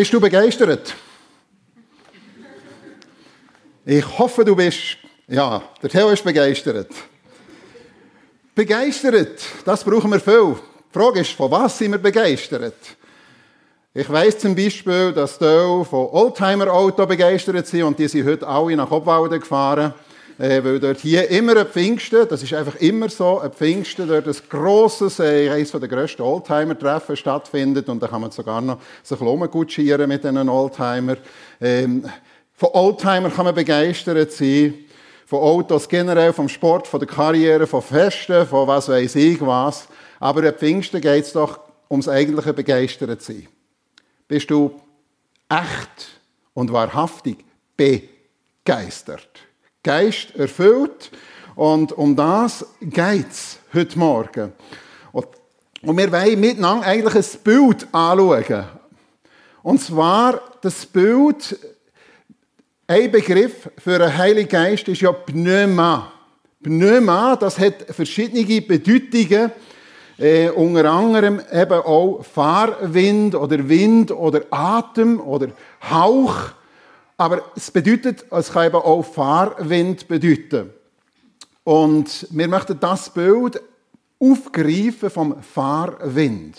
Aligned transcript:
Bist 0.00 0.14
du 0.14 0.18
begeistert? 0.18 0.94
Ich 3.84 4.18
hoffe, 4.18 4.46
du 4.46 4.56
bist. 4.56 4.96
Ja, 5.28 5.62
der 5.82 5.90
Theo 5.90 6.08
ist 6.08 6.24
begeistert. 6.24 6.90
Begeistert, 8.54 9.42
das 9.62 9.84
brauchen 9.84 10.10
wir 10.10 10.18
viel. 10.18 10.56
Die 10.88 10.98
Frage 10.98 11.20
ist, 11.20 11.32
von 11.32 11.50
was 11.50 11.76
sind 11.76 11.90
wir 11.90 11.98
begeistert? 11.98 12.76
Ich 13.92 14.08
weiß 14.08 14.38
zum 14.38 14.56
Beispiel, 14.56 15.12
dass 15.12 15.38
die 15.38 15.44
von 15.44 16.06
Oldtimer-Auto 16.12 17.04
begeistert 17.04 17.66
sind 17.66 17.82
und 17.82 17.98
die 17.98 18.08
sind 18.08 18.26
heute 18.26 18.48
alle 18.48 18.76
nach 18.76 18.90
Obwalden 18.90 19.38
gefahren 19.38 19.92
äh, 20.40 20.64
weil 20.64 20.80
dort 20.80 21.00
hier 21.00 21.28
immer 21.30 21.54
ein 21.54 21.66
Pfingsten, 21.66 22.26
das 22.26 22.42
ist 22.42 22.54
einfach 22.54 22.76
immer 22.76 23.10
so, 23.10 23.40
ein 23.40 23.52
Pfingsten, 23.52 24.08
dort 24.08 24.26
ein 24.26 24.36
grosses, 24.48 25.18
äh, 25.18 25.50
eines 25.50 25.70
der 25.70 25.80
grössten 25.80 26.22
Oldtimer-Treffen 26.22 27.14
stattfindet 27.14 27.90
und 27.90 28.02
da 28.02 28.08
kann 28.08 28.22
man 28.22 28.30
sogar 28.30 28.62
noch 28.62 28.78
sich 29.02 29.20
rumgutschieren 29.20 30.08
mit 30.08 30.24
diesen 30.24 30.48
Oldtimer. 30.48 31.18
Ähm, 31.60 32.08
von 32.54 32.70
Oldtimer 32.72 33.28
kann 33.28 33.44
man 33.44 33.54
begeistert 33.54 34.32
sein, 34.32 34.74
von 35.26 35.40
Autos 35.40 35.86
generell, 35.86 36.32
vom 36.32 36.48
Sport, 36.48 36.88
von 36.88 37.00
der 37.00 37.08
Karriere, 37.08 37.66
von 37.66 37.82
Festen, 37.82 38.46
von 38.46 38.66
was 38.66 38.88
weiß 38.88 39.16
ich 39.16 39.40
was. 39.42 39.88
Aber 40.20 40.42
am 40.42 40.54
Pfingsten 40.54 41.02
geht 41.02 41.24
es 41.24 41.34
doch 41.34 41.60
ums 41.90 42.08
eigentliche 42.08 42.54
Begeistert 42.54 43.20
sein. 43.20 43.46
Bist 44.26 44.50
du 44.50 44.80
echt 45.50 46.18
und 46.54 46.72
wahrhaftig 46.72 47.44
begeistert? 47.76 49.49
Geist 49.82 50.34
erfüllt. 50.36 51.10
Und 51.56 51.92
um 51.92 52.14
das 52.16 52.66
geht 52.80 53.30
es 53.30 53.58
heute 53.74 53.98
Morgen. 53.98 54.52
Und 55.82 55.96
wir 55.96 56.12
wollen 56.12 56.40
miteinander 56.40 56.86
eigentlich 56.86 57.14
ein 57.14 57.40
Bild 57.42 57.86
anschauen. 57.92 58.64
Und 59.62 59.80
zwar 59.80 60.40
das 60.60 60.84
Bild, 60.84 61.58
ein 62.86 63.10
Begriff 63.10 63.70
für 63.78 63.94
einen 63.94 64.16
Heiligen 64.16 64.48
Geist 64.48 64.88
ist 64.88 65.00
ja 65.00 65.12
Pneuma. 65.12 66.12
Pneuma, 66.62 67.36
das 67.36 67.58
hat 67.58 67.86
verschiedene 67.88 68.60
Bedeutungen. 68.60 69.52
Äh, 70.18 70.50
unter 70.50 70.84
anderem 70.90 71.40
eben 71.50 71.80
auch 71.80 72.22
Fahrwind 72.22 73.34
oder 73.34 73.66
Wind 73.66 74.10
oder 74.12 74.42
Atem 74.50 75.18
oder 75.18 75.48
Hauch. 75.88 76.50
Aber 77.20 77.42
es 77.54 77.70
bedeutet, 77.70 78.24
es 78.30 78.50
kann 78.50 78.68
eben 78.68 78.76
auch 78.76 79.02
Fahrwind 79.02 80.08
bedeuten. 80.08 80.70
Und 81.64 82.26
wir 82.30 82.48
möchten 82.48 82.80
das 82.80 83.12
Bild 83.12 83.60
aufgreifen 84.18 85.10
vom 85.10 85.42
Fahrwind. 85.42 86.56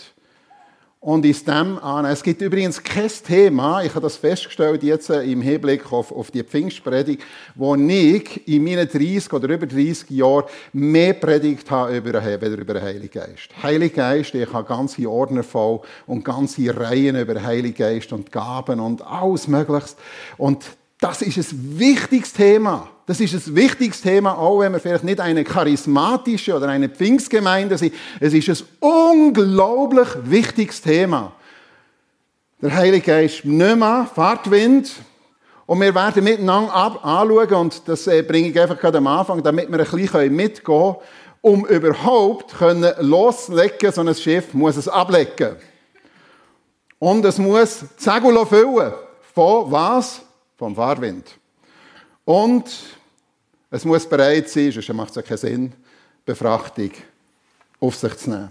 Und 1.02 1.26
ist 1.26 1.48
dem 1.48 1.80
an. 1.80 2.04
Es 2.04 2.22
gibt 2.22 2.40
übrigens 2.42 2.80
kein 2.80 3.10
Thema, 3.26 3.82
ich 3.82 3.90
habe 3.90 4.02
das 4.02 4.14
festgestellt 4.14 4.84
jetzt 4.84 5.10
im 5.10 5.42
Hinblick 5.42 5.92
auf, 5.92 6.12
auf 6.12 6.30
die 6.30 6.44
Pfingstpredigt, 6.44 7.24
wo 7.56 7.74
ich 7.74 8.46
in 8.46 8.62
meinen 8.62 8.88
30 8.88 9.32
oder 9.32 9.48
über 9.48 9.66
30 9.66 10.10
Jahren 10.10 10.44
mehr 10.72 11.14
predigt 11.14 11.68
habe 11.72 11.96
über, 11.96 12.24
über 12.24 12.74
den 12.74 12.82
Heiligen 12.82 13.10
Geist. 13.10 13.48
Heiliger 13.60 13.96
Geist, 13.96 14.32
ich 14.36 14.52
habe 14.52 14.68
ganze 14.68 15.10
Ordner 15.10 15.42
voll 15.42 15.80
und 16.06 16.24
ganze 16.24 16.72
Reihen 16.78 17.16
über 17.16 17.42
Heiligen 17.42 17.78
Geist 17.78 18.12
und 18.12 18.30
Gaben 18.30 18.78
und 18.78 19.04
alles 19.04 19.48
Mögliche. 19.48 19.96
Und 20.38 20.64
das 21.00 21.20
ist 21.20 21.36
ein 21.52 21.80
wichtiges 21.80 22.32
Thema. 22.32 22.91
Das 23.06 23.18
ist 23.18 23.34
ein 23.34 23.56
wichtiges 23.56 24.00
Thema, 24.00 24.38
auch 24.38 24.60
wenn 24.60 24.72
wir 24.72 24.78
vielleicht 24.78 25.02
nicht 25.02 25.18
eine 25.18 25.42
charismatische 25.42 26.54
oder 26.54 26.68
eine 26.68 26.88
Pfingstgemeinde 26.88 27.76
sind. 27.76 27.94
Es 28.20 28.32
ist 28.32 28.48
ein 28.48 28.66
unglaublich 28.80 30.08
wichtiges 30.22 30.80
Thema. 30.80 31.32
Der 32.60 32.72
Heilige 32.72 33.04
Geist 33.04 33.44
nicht 33.44 33.76
mehr, 33.76 34.08
Fahrtwind. 34.14 34.92
Und 35.66 35.80
wir 35.80 35.92
werden 35.94 36.22
miteinander 36.22 36.72
ab 36.72 37.04
anschauen, 37.04 37.54
und 37.54 37.88
das 37.88 38.06
äh, 38.06 38.22
bringe 38.22 38.50
ich 38.50 38.60
einfach 38.60 38.78
gerade 38.78 38.98
am 38.98 39.06
Anfang, 39.08 39.42
damit 39.42 39.70
wir 39.70 39.80
ein 39.80 39.90
bisschen 39.90 40.36
mitgehen 40.36 40.62
können, 40.64 40.96
um 41.40 41.66
überhaupt 41.66 42.56
können 42.56 42.92
loslegen 43.00 43.90
so 43.90 44.00
ein 44.00 44.14
Schiff 44.14 44.54
muss 44.54 44.76
es 44.76 44.86
ablecken. 44.86 45.56
Und 47.00 47.24
es 47.24 47.36
muss 47.38 47.84
Segel 47.96 48.46
füllen. 48.46 48.92
Von 49.34 49.72
was? 49.72 50.22
Vom 50.56 50.76
Fahrwind. 50.76 51.41
Und 52.24 52.64
es 53.70 53.84
muss 53.84 54.08
bereit 54.08 54.48
sein, 54.48 54.70
sonst 54.70 54.92
macht 54.92 55.10
es 55.10 55.16
ja 55.16 55.22
keinen 55.22 55.38
Sinn, 55.38 55.72
Befrachtung 56.24 56.90
auf 57.80 57.96
sich 57.96 58.16
zu 58.16 58.30
nehmen. 58.30 58.50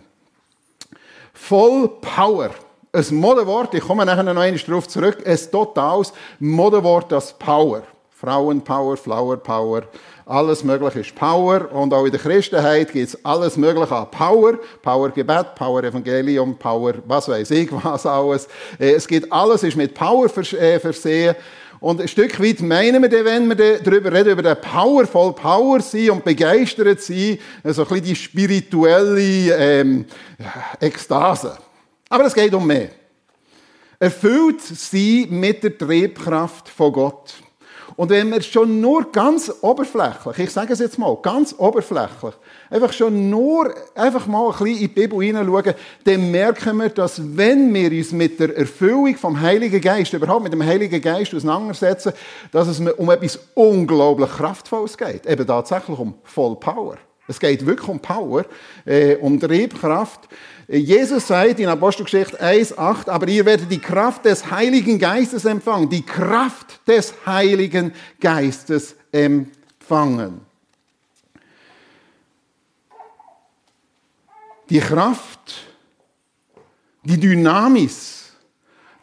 Voll 1.34 1.88
Power. 2.02 2.52
Ein 2.94 3.16
Modewort, 3.16 3.74
ich 3.74 3.84
komme 3.84 4.06
nachher 4.06 4.24
noch 4.24 4.36
einmal 4.36 4.60
darauf 4.60 4.88
zurück, 4.88 5.26
ein 5.26 5.40
totales 5.52 6.12
Modewort, 6.40 7.12
das 7.12 7.38
Power. 7.38 7.84
Frauenpower, 8.22 8.98
Flower 8.98 9.38
Power, 9.38 9.84
alles 10.28 10.64
Mögliche 10.64 11.00
ist 11.00 11.16
Power. 11.16 11.72
Und 11.72 11.92
auch 11.92 12.06
in 12.06 12.12
der 12.12 12.20
Christenheit 12.20 12.92
gibt 12.94 13.08
es 13.08 13.26
alles 13.26 13.58
Mögliche 13.58 13.96
an 13.96 14.12
Power. 14.12 14.60
Power 14.82 15.10
Gebet, 15.10 15.56
Power 15.56 15.84
Evangelium, 15.84 16.56
Power 16.56 16.94
was 17.08 17.28
weiß 17.28 17.50
ich 17.52 17.72
was 17.72 18.06
alles. 18.06 18.48
Äh, 18.80 18.92
es 18.92 19.08
gibt 19.08 19.32
alles, 19.32 19.64
ist 19.64 19.76
mit 19.76 19.96
Power 19.96 20.26
äh, 20.26 20.80
versehen. 20.80 21.36
Und 21.82 22.00
ein 22.00 22.08
Stück 22.08 22.40
weit 22.40 22.62
meinen 22.62 23.02
wir 23.02 23.26
wenn 23.26 23.50
wir 23.50 23.80
darüber 23.80 24.14
reden, 24.14 24.34
über 24.34 24.44
den 24.44 24.62
Powerful 24.62 25.34
Power 25.34 25.82
sein 25.82 26.12
und 26.12 26.24
begeistert 26.24 27.02
sein, 27.02 27.40
so 27.64 27.82
ein 27.82 27.88
bisschen 27.88 28.04
die 28.04 28.16
spirituelle 28.16 29.56
ähm, 29.58 30.06
Ekstase. 30.80 31.58
Aber 32.08 32.26
es 32.26 32.36
geht 32.36 32.54
um 32.54 32.68
mehr. 32.68 32.90
Erfüllt 33.98 34.62
sie 34.62 35.26
mit 35.28 35.64
der 35.64 35.76
Triebkraft 35.76 36.70
von 36.70 36.94
Gott. 36.94 37.34
Und 37.96 38.10
wenn 38.10 38.32
wir 38.32 38.42
schon 38.42 38.82
nur 38.82 39.12
ganz 39.12 39.52
oberflächlich, 39.62 40.40
ich 40.40 40.52
sage 40.52 40.74
es 40.74 40.80
jetzt 40.80 40.98
mal, 40.98 41.18
ganz 41.22 41.56
oberflächlich, 41.58 42.34
einfach 42.70 42.94
schon 42.94 43.30
nur 43.30 43.74
einfach 43.96 44.28
mal 44.28 44.48
ein 44.48 44.52
bisschen 44.52 44.68
in 44.68 44.78
die 44.80 44.88
Bibel 44.88 45.22
hineinschauen, 45.22 45.74
dann 46.04 46.32
merken 46.32 46.78
wir, 46.78 46.90
dass 46.90 47.22
wenn 47.38 47.74
wir 47.74 47.92
uns 47.92 48.12
mit 48.12 48.40
der 48.40 48.56
Erfüllung 48.58 49.16
vom 49.16 49.40
Heiligen 49.40 49.82
Geist, 49.82 50.14
überhaupt 50.14 50.44
mit 50.44 50.54
dem 50.54 50.64
Heiligen 50.64 51.02
Geist 51.02 51.34
auseinandersetzen, 51.34 52.14
dass 52.52 52.68
es 52.68 52.80
um 52.80 53.10
etwas 53.10 53.40
unglaublich 53.54 54.30
Kraftvolles 54.30 54.98
geht. 54.98 55.26
Eben 55.26 55.46
tatsächlich 55.46 55.98
um 55.98 56.16
Voll 56.24 56.56
Power. 56.56 56.98
Es 57.28 57.40
geht 57.40 57.66
wirklich 57.66 57.88
um 57.88 58.00
Power, 58.00 58.46
äh, 58.86 59.16
um 59.16 59.40
Triebkraft. 59.40 60.28
Jesus 60.78 61.28
sagt 61.28 61.60
in 61.60 61.68
Apostelgeschichte 61.68 62.42
1,8, 62.42 63.10
aber 63.10 63.28
ihr 63.28 63.46
werdet 63.46 63.70
die 63.70 63.80
Kraft 63.80 64.24
des 64.24 64.50
Heiligen 64.50 64.98
Geistes 64.98 65.44
empfangen. 65.44 65.90
Die 65.90 66.06
Kraft 66.06 66.88
des 66.88 67.14
Heiligen 67.26 67.94
Geistes 68.22 68.96
empfangen. 69.12 70.40
Die 74.70 74.80
Kraft, 74.80 75.66
die 77.04 77.20
Dynamis. 77.20 78.32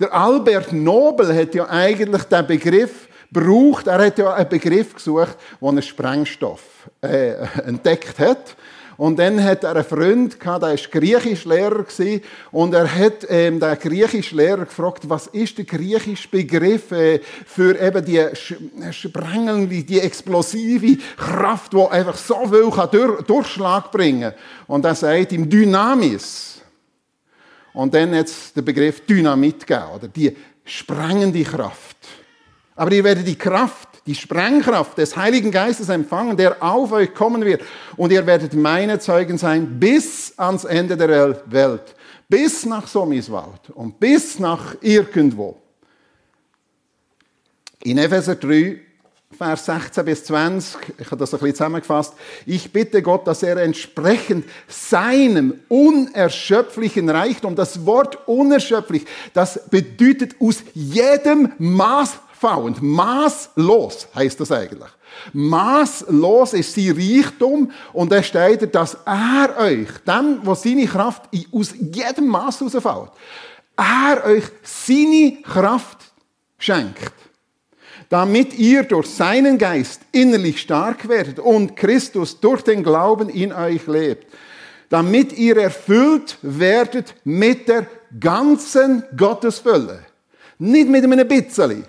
Der 0.01 0.15
Albert 0.15 0.73
Nobel 0.73 1.37
hat 1.37 1.55
ja 1.55 1.69
eigentlich 1.69 2.23
den 2.23 2.47
Begriff 2.47 3.09
braucht. 3.31 3.89
Er 3.89 4.07
hat 4.07 4.17
ja 4.17 4.33
einen 4.33 4.49
Begriff 4.49 4.95
gesucht, 4.95 5.37
der 5.61 5.69
einen 5.69 5.83
Sprengstoff 5.83 6.63
äh, 7.03 7.33
entdeckt 7.67 8.19
hat. 8.19 8.57
Und 8.99 9.17
dann 9.21 9.43
hat 9.45 9.63
er 9.63 9.77
einen 9.77 9.85
Freund 9.85 10.41
gehabt, 10.41 10.65
der 10.65 10.71
war 10.71 10.77
Griechischlehrer 10.77 11.85
und 12.51 12.75
er 12.75 12.93
hat 12.93 13.25
ähm, 13.29 13.61
den 13.61 13.79
Griechischlehrer 13.79 14.65
gefragt, 14.65 15.09
was 15.09 15.29
ist 15.29 15.57
der 15.57 15.67
griechische 15.67 16.27
Begriff 16.27 16.91
äh, 16.91 17.21
für 17.47 17.81
eben 17.81 18.05
die 18.05 18.21
sprengelnde, 18.91 19.85
die 19.85 20.01
explosive 20.01 21.01
Kraft, 21.17 21.75
die 21.75 21.87
einfach 21.87 22.17
so 22.17 22.45
viel 22.49 22.73
kann 22.73 22.91
durch, 22.91 23.23
Durchschlag 23.23 23.93
bringen 23.93 24.33
Und 24.67 24.85
er 24.85 24.97
sagt 24.97 25.31
ihm 25.31 25.49
Dynamis. 25.49 26.61
Und 27.75 27.95
dann 27.95 28.17
hat 28.17 28.27
es 28.27 28.53
den 28.53 28.65
Begriff 28.65 29.07
Dynamit 29.07 29.65
gegeben, 29.65 29.91
oder 29.95 30.09
die 30.09 30.37
sprengende 30.65 31.45
Kraft. 31.45 31.99
Aber 32.75 32.91
ihr 32.91 33.05
werdet 33.05 33.29
die 33.29 33.39
Kraft 33.39 33.88
die 34.09 34.15
Sprengkraft 34.15 34.97
des 34.97 35.19
Heiligen 35.19 35.51
Geistes 35.51 35.91
empfangen, 35.91 36.35
der 36.35 36.63
auf 36.63 36.93
euch 36.93 37.13
kommen 37.13 37.45
wird. 37.45 37.63
Und 37.95 38.11
ihr 38.11 38.27
werdet 38.27 38.55
meine 38.55 38.99
Zeugen 38.99 39.37
sein 39.37 39.79
bis 39.79 40.33
ans 40.39 40.65
Ende 40.65 40.97
der 40.97 41.43
Welt. 41.45 41.95
Bis 42.27 42.65
nach 42.65 42.87
Somiswald 42.87 43.69
und 43.75 44.01
bis 44.01 44.39
nach 44.39 44.77
irgendwo. 44.81 45.59
In 47.83 47.99
Epheser 47.99 48.37
3, 48.37 48.81
Vers 49.37 49.67
16 49.67 50.05
bis 50.07 50.25
20, 50.25 50.79
ich 50.99 51.07
habe 51.07 51.19
das 51.19 51.35
ein 51.35 51.41
bisschen 51.41 51.55
zusammengefasst. 51.55 52.15
Ich 52.47 52.73
bitte 52.73 53.03
Gott, 53.03 53.27
dass 53.27 53.43
er 53.43 53.59
entsprechend 53.59 54.47
seinem 54.69 55.61
unerschöpflichen 55.69 57.11
Reichtum, 57.11 57.55
das 57.55 57.85
Wort 57.85 58.27
unerschöpflich, 58.27 59.05
das 59.35 59.69
bedeutet 59.69 60.37
aus 60.41 60.63
jedem 60.73 61.53
Maß 61.59 62.21
und 62.43 62.83
Maßlos 62.83 64.09
heißt 64.15 64.41
das 64.41 64.53
eigentlich. 64.53 64.89
Maßlos 65.33 66.55
ist 66.55 66.75
sein 66.75 66.97
Reichtum 66.97 67.71
und 67.93 68.13
er 68.13 68.23
steht, 68.23 68.75
dass 68.75 68.97
er 69.05 69.55
euch, 69.59 69.89
dem, 70.07 70.41
was 70.43 70.63
seine 70.63 70.87
Kraft 70.87 71.29
aus 71.53 71.75
jedem 71.79 72.29
Maß 72.29 72.61
herausfällt, 72.61 73.11
er 73.77 74.25
euch 74.25 74.45
seine 74.63 75.39
Kraft 75.43 76.13
schenkt, 76.59 77.13
damit 78.09 78.55
ihr 78.59 78.83
durch 78.85 79.07
seinen 79.07 79.59
Geist 79.59 80.03
innerlich 80.13 80.61
stark 80.61 81.09
werdet 81.09 81.39
und 81.39 81.77
Christus 81.77 82.41
durch 82.41 82.63
den 82.63 82.83
Glauben 82.83 83.29
in 83.29 83.53
euch 83.53 83.87
lebt, 83.87 84.27
damit 84.89 85.33
ihr 85.33 85.57
erfüllt 85.59 86.39
werdet 86.43 87.15
mit 87.25 87.69
der 87.69 87.87
ganzen 88.19 89.05
Gottesfülle. 89.17 90.01
Nicht 90.59 90.89
mit 90.89 91.05
einem 91.05 91.29
bisschen, 91.29 91.85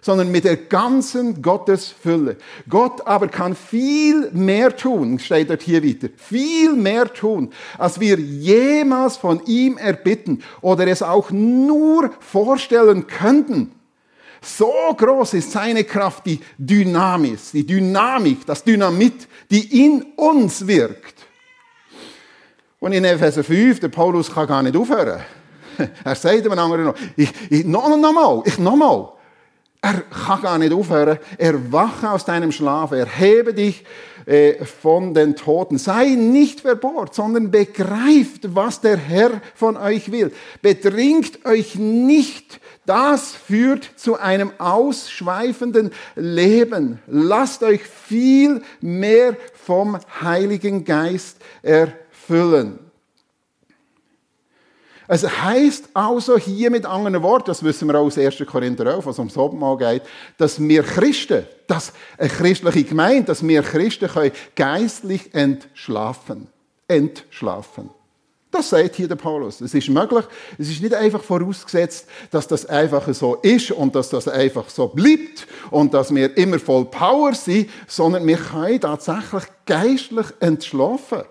sondern 0.00 0.30
mit 0.30 0.44
der 0.44 0.56
ganzen 0.56 1.42
Gottesfülle. 1.42 2.36
Gott 2.68 3.06
aber 3.06 3.28
kann 3.28 3.54
viel 3.54 4.30
mehr 4.32 4.76
tun, 4.76 5.18
steht 5.18 5.50
dort 5.50 5.62
hier 5.62 5.84
weiter, 5.84 6.08
viel 6.16 6.72
mehr 6.74 7.12
tun, 7.12 7.50
als 7.76 8.00
wir 8.00 8.18
jemals 8.18 9.16
von 9.16 9.40
ihm 9.46 9.76
erbitten 9.78 10.42
oder 10.60 10.86
es 10.86 11.02
auch 11.02 11.30
nur 11.30 12.10
vorstellen 12.20 13.06
könnten. 13.06 13.72
So 14.40 14.72
groß 14.96 15.34
ist 15.34 15.50
seine 15.50 15.84
Kraft, 15.84 16.26
die 16.26 16.40
Dynamis, 16.56 17.50
die 17.50 17.66
Dynamik, 17.66 18.46
das 18.46 18.62
Dynamit, 18.62 19.26
die 19.50 19.84
in 19.84 20.02
uns 20.16 20.66
wirkt. 20.66 21.14
Und 22.80 22.92
in 22.92 23.04
Epheser 23.04 23.42
5, 23.42 23.80
der 23.80 23.88
Paulus 23.88 24.32
kann 24.32 24.46
gar 24.46 24.62
nicht 24.62 24.76
aufhören. 24.76 25.20
Er 26.04 26.14
sagt 26.14 26.44
dem 26.44 26.52
anderen 26.52 26.86
noch, 26.86 26.94
ich, 27.16 27.30
ich, 27.50 27.64
noch, 27.64 27.88
noch 27.96 28.12
mal, 28.12 28.42
ich, 28.44 28.58
noch 28.58 28.76
mal. 28.76 29.12
Er 29.80 30.02
kann 30.02 30.42
gar 30.42 30.58
nicht 30.58 30.72
aufhören. 30.72 31.18
Erwache 31.36 32.10
aus 32.10 32.24
deinem 32.24 32.50
Schlaf, 32.50 32.90
erhebe 32.90 33.54
dich 33.54 33.84
äh, 34.26 34.64
von 34.64 35.14
den 35.14 35.36
Toten. 35.36 35.78
Sei 35.78 36.16
nicht 36.16 36.62
verbohrt, 36.62 37.14
sondern 37.14 37.52
begreift, 37.52 38.54
was 38.56 38.80
der 38.80 38.96
Herr 38.96 39.40
von 39.54 39.76
euch 39.76 40.10
will. 40.10 40.32
Betrinkt 40.62 41.46
euch 41.46 41.76
nicht. 41.76 42.60
Das 42.86 43.32
führt 43.32 43.88
zu 43.96 44.18
einem 44.18 44.50
ausschweifenden 44.58 45.92
Leben. 46.16 46.98
Lasst 47.06 47.62
euch 47.62 47.82
viel 47.82 48.62
mehr 48.80 49.36
vom 49.54 49.98
Heiligen 50.20 50.84
Geist 50.84 51.36
erfüllen. 51.62 52.87
Es 55.10 55.24
heißt 55.24 55.88
also 55.94 56.36
hier 56.36 56.70
mit 56.70 56.84
anderen 56.84 57.22
Worten, 57.22 57.46
das 57.46 57.62
wissen 57.62 57.88
wir 57.88 57.98
auch 57.98 58.04
aus 58.04 58.18
1. 58.18 58.44
Korinther 58.46 58.84
11, 58.86 59.06
was 59.06 59.18
ums 59.18 59.38
Abendmahl 59.38 59.78
geht, 59.78 60.02
dass 60.36 60.60
wir 60.60 60.82
Christen, 60.82 61.46
dass 61.66 61.94
eine 62.18 62.28
christliche 62.28 62.84
Gemeinde, 62.84 63.24
dass 63.24 63.46
wir 63.46 63.62
Christen 63.62 64.08
können 64.08 64.32
geistlich 64.54 65.34
entschlafen. 65.34 66.48
Entschlafen. 66.86 67.88
Das 68.50 68.68
sagt 68.68 68.96
hier 68.96 69.08
der 69.08 69.16
Paulus. 69.16 69.62
Es 69.62 69.72
ist 69.72 69.88
möglich. 69.88 70.24
Es 70.58 70.68
ist 70.70 70.82
nicht 70.82 70.94
einfach 70.94 71.22
vorausgesetzt, 71.22 72.06
dass 72.30 72.46
das 72.46 72.66
einfach 72.66 73.06
so 73.14 73.36
ist 73.36 73.70
und 73.70 73.94
dass 73.94 74.10
das 74.10 74.28
einfach 74.28 74.68
so 74.68 74.88
bleibt 74.88 75.46
und 75.70 75.92
dass 75.94 76.14
wir 76.14 76.36
immer 76.36 76.58
voll 76.58 76.84
Power 76.86 77.34
sind, 77.34 77.70
sondern 77.86 78.26
wir 78.26 78.38
können 78.38 78.80
tatsächlich 78.80 79.44
geistlich 79.64 80.26
entschlafen. 80.40 81.24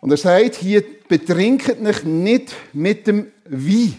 Und 0.00 0.10
er 0.10 0.16
sagt 0.16 0.56
hier, 0.56 0.82
betrinket 1.08 1.80
euch 1.84 2.04
nicht 2.04 2.54
mit 2.72 3.06
dem 3.06 3.32
Wie. 3.44 3.98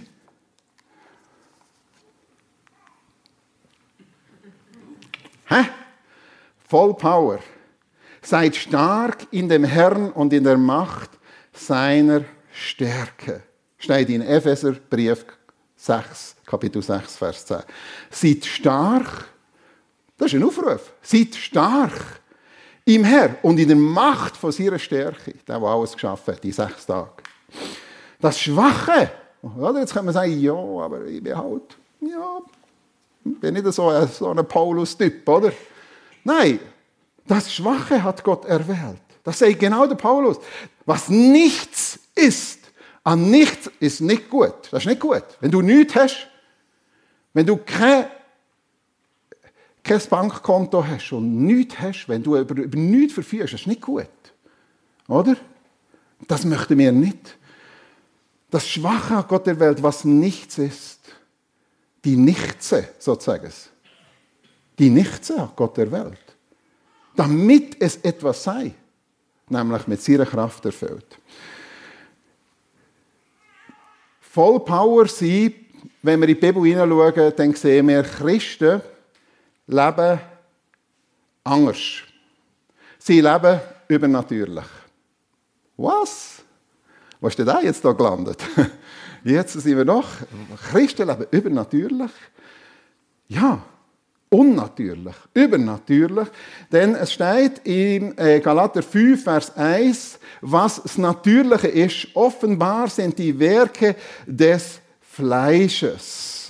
Hä? 5.48 5.66
Voll 6.68 6.96
Power. 6.96 7.40
Seid 8.22 8.56
stark 8.56 9.28
in 9.32 9.50
dem 9.50 9.64
Herrn 9.64 10.12
und 10.12 10.34
in 10.34 10.44
der 10.44 10.58
Macht 10.58 11.12
seiner 11.54 12.24
Stärke. 12.52 13.44
Steht 13.78 14.10
in 14.10 14.22
Epheser 14.22 14.74
Brief 14.74 15.26
6, 15.76 16.36
Kapitel 16.46 16.82
6, 16.82 17.18
Vers 17.18 17.46
10. 17.46 17.58
Seid 18.10 18.46
stark. 18.46 19.28
Das 20.18 20.32
ist 20.32 20.40
ein 20.40 20.44
Aufruf. 20.44 20.94
Seid 21.02 21.36
stark 21.36 22.21
im 22.86 23.04
Herr 23.04 23.36
und 23.42 23.60
in 23.60 23.68
der 23.68 23.78
Macht 23.78 24.38
von 24.38 24.52
seiner 24.52 24.80
Stärke, 24.80 25.34
der, 25.48 25.60
der 25.60 25.68
alles 25.68 25.94
geschaffen 25.94 26.34
hat, 26.34 26.44
die 26.44 26.52
sechs 26.52 26.86
Tage. 26.86 27.12
Das 28.20 28.40
Schwache, 28.40 29.12
oder? 29.42 29.80
jetzt 29.80 29.94
kann 29.94 30.06
man 30.06 30.14
sagen, 30.14 30.40
ja, 30.40 30.54
aber 30.54 31.06
ich 31.06 31.24
bin 31.24 31.36
halt, 31.38 31.78
ja, 32.02 32.40
bin 33.24 33.54
nicht 33.54 33.72
so 33.74 33.90
ein, 33.90 34.08
so 34.08 34.30
ein 34.30 34.48
Paulus-Typ, 34.48 35.28
oder? 35.28 35.52
Nein, 36.24 36.60
das 37.28 37.54
Schwache 37.54 38.04
hat 38.04 38.24
Gott 38.24 38.46
erwählt. 38.46 39.02
Das 39.24 39.40
sagt 39.40 39.60
genau 39.60 39.86
der 39.86 39.96
Paulus. 39.96 40.38
Was 40.86 41.10
nichts 41.10 42.00
ist, 42.16 42.60
an 43.04 43.30
nichts 43.30 43.70
ist 43.80 44.02
nicht 44.02 44.30
gut. 44.30 44.54
Das 44.72 44.84
ist 44.84 44.88
nicht 44.88 45.00
gut. 45.00 45.24
Wenn 45.40 45.52
du 45.52 45.62
nichts 45.62 45.96
hast, 45.96 46.28
wenn 47.34 47.46
du 47.46 47.58
keine 47.58 48.10
kein 49.84 50.02
Bankkonto 50.10 50.86
hast 50.86 51.12
und 51.12 51.46
nichts 51.46 51.80
hast, 51.80 52.08
wenn 52.08 52.24
du 52.24 52.38
über, 52.38 52.56
über 52.56 52.78
nichts 52.78 53.14
verfügst, 53.14 53.54
das 53.54 53.62
ist 53.62 53.68
nicht 53.68 53.82
gut. 53.82 54.08
Oder? 55.08 55.36
Das 56.28 56.46
möchten 56.46 56.78
wir 56.78 56.92
nicht. 56.92 57.38
Das 58.50 58.68
Schwache 58.68 59.16
an 59.16 59.26
Gott 59.28 59.48
der 59.48 59.60
Welt, 59.60 59.82
was 59.82 60.06
nichts 60.06 60.58
ist. 60.58 61.00
Die 62.04 62.16
Nichtse, 62.16 62.90
sozusagen. 63.00 63.52
Die 64.78 64.90
Nichtse 64.90 65.40
an 65.40 65.52
Gott 65.56 65.78
der 65.78 65.92
Welt. 65.92 66.20
Damit 67.16 67.82
es 67.82 67.98
etwas 67.98 68.44
sei. 68.44 68.74
Nämlich 69.50 69.88
mit 69.88 70.02
seiner 70.02 70.26
Kraft 70.26 70.66
erfüllt. 70.66 71.20
Voll 74.22 74.60
Power 74.62 75.08
sein, 75.08 75.54
wenn 76.02 76.20
wir 76.20 76.30
in 76.30 76.36
die 76.36 76.40
Bibel 76.40 76.64
hineinschauen, 76.64 77.34
dann 77.36 77.54
sehen 77.54 77.88
wir 77.88 78.04
Christen, 78.04 78.82
leben 79.68 80.20
anders. 81.44 82.04
Sie 83.00 83.22
leben 83.22 83.60
übernatürlich. 83.88 84.66
Was? 85.78 86.44
Wo 87.20 87.28
ist 87.28 87.38
denn 87.38 87.46
da 87.46 87.62
jetzt 87.62 87.84
da 87.84 87.92
gelandet? 87.92 88.44
Jetzt 89.24 89.54
sind 89.54 89.78
wir 89.78 89.86
doch. 89.86 90.08
Christen 90.72 91.08
leben 91.08 91.28
übernatürlich. 91.30 92.12
Ja, 93.28 93.62
unnatürlich, 94.30 95.16
übernatürlich. 95.34 96.28
Denn 96.72 96.96
es 96.96 97.14
steht 97.14 97.60
in 97.60 98.18
äh, 98.18 98.40
Galater 98.40 98.82
5, 98.82 99.24
Vers 99.24 99.56
1, 99.56 100.20
was 100.42 100.82
das 100.82 100.98
Natürliche 100.98 101.68
ist. 101.68 102.08
Offenbar 102.16 102.90
sind 102.90 103.20
die 103.20 103.38
Werke 103.38 103.96
des 104.26 104.80
Fleisches. 105.02 106.41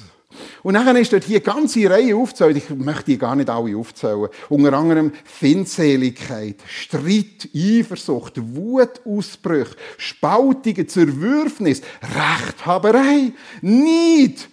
Und 0.63 0.74
dann 0.74 0.96
ist 0.96 1.13
dort 1.13 1.24
hier 1.24 1.38
eine 1.38 1.56
ganze 1.56 1.89
Reihe 1.89 2.15
aufzählen. 2.15 2.56
Ich 2.56 2.70
möchte 2.70 3.06
die 3.06 3.18
gar 3.18 3.36
nicht 3.36 3.50
alle 3.50 3.75
aufzählen. 3.77 4.27
Unter 4.50 4.74
anderem 4.74 5.12
Findseligkeit, 5.24 6.58
Streit, 6.68 7.50
Eifersucht, 7.56 8.34
Wutausbrüche, 8.56 9.75
Spaltungen, 9.98 10.88
Zerwürfnis, 10.88 11.82
Rechthaberei, 12.01 13.34
Neid, 13.62 14.50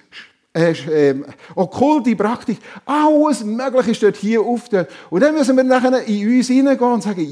äh, 0.55 0.73
äh, 1.11 1.23
okkulte 1.55 2.17
Praktik, 2.17 2.59
alles 2.85 3.45
Mögliche 3.45 3.91
ist 3.93 4.03
dort 4.03 4.17
hier 4.17 4.41
auf 4.41 4.63
Und 5.11 5.21
dann 5.21 5.35
müssen 5.35 5.57
wir 5.57 5.65
nachher 5.65 6.03
in 6.05 6.37
uns 6.37 6.49
hineingehen 6.49 6.93
und 6.93 7.03
sagen, 7.03 7.27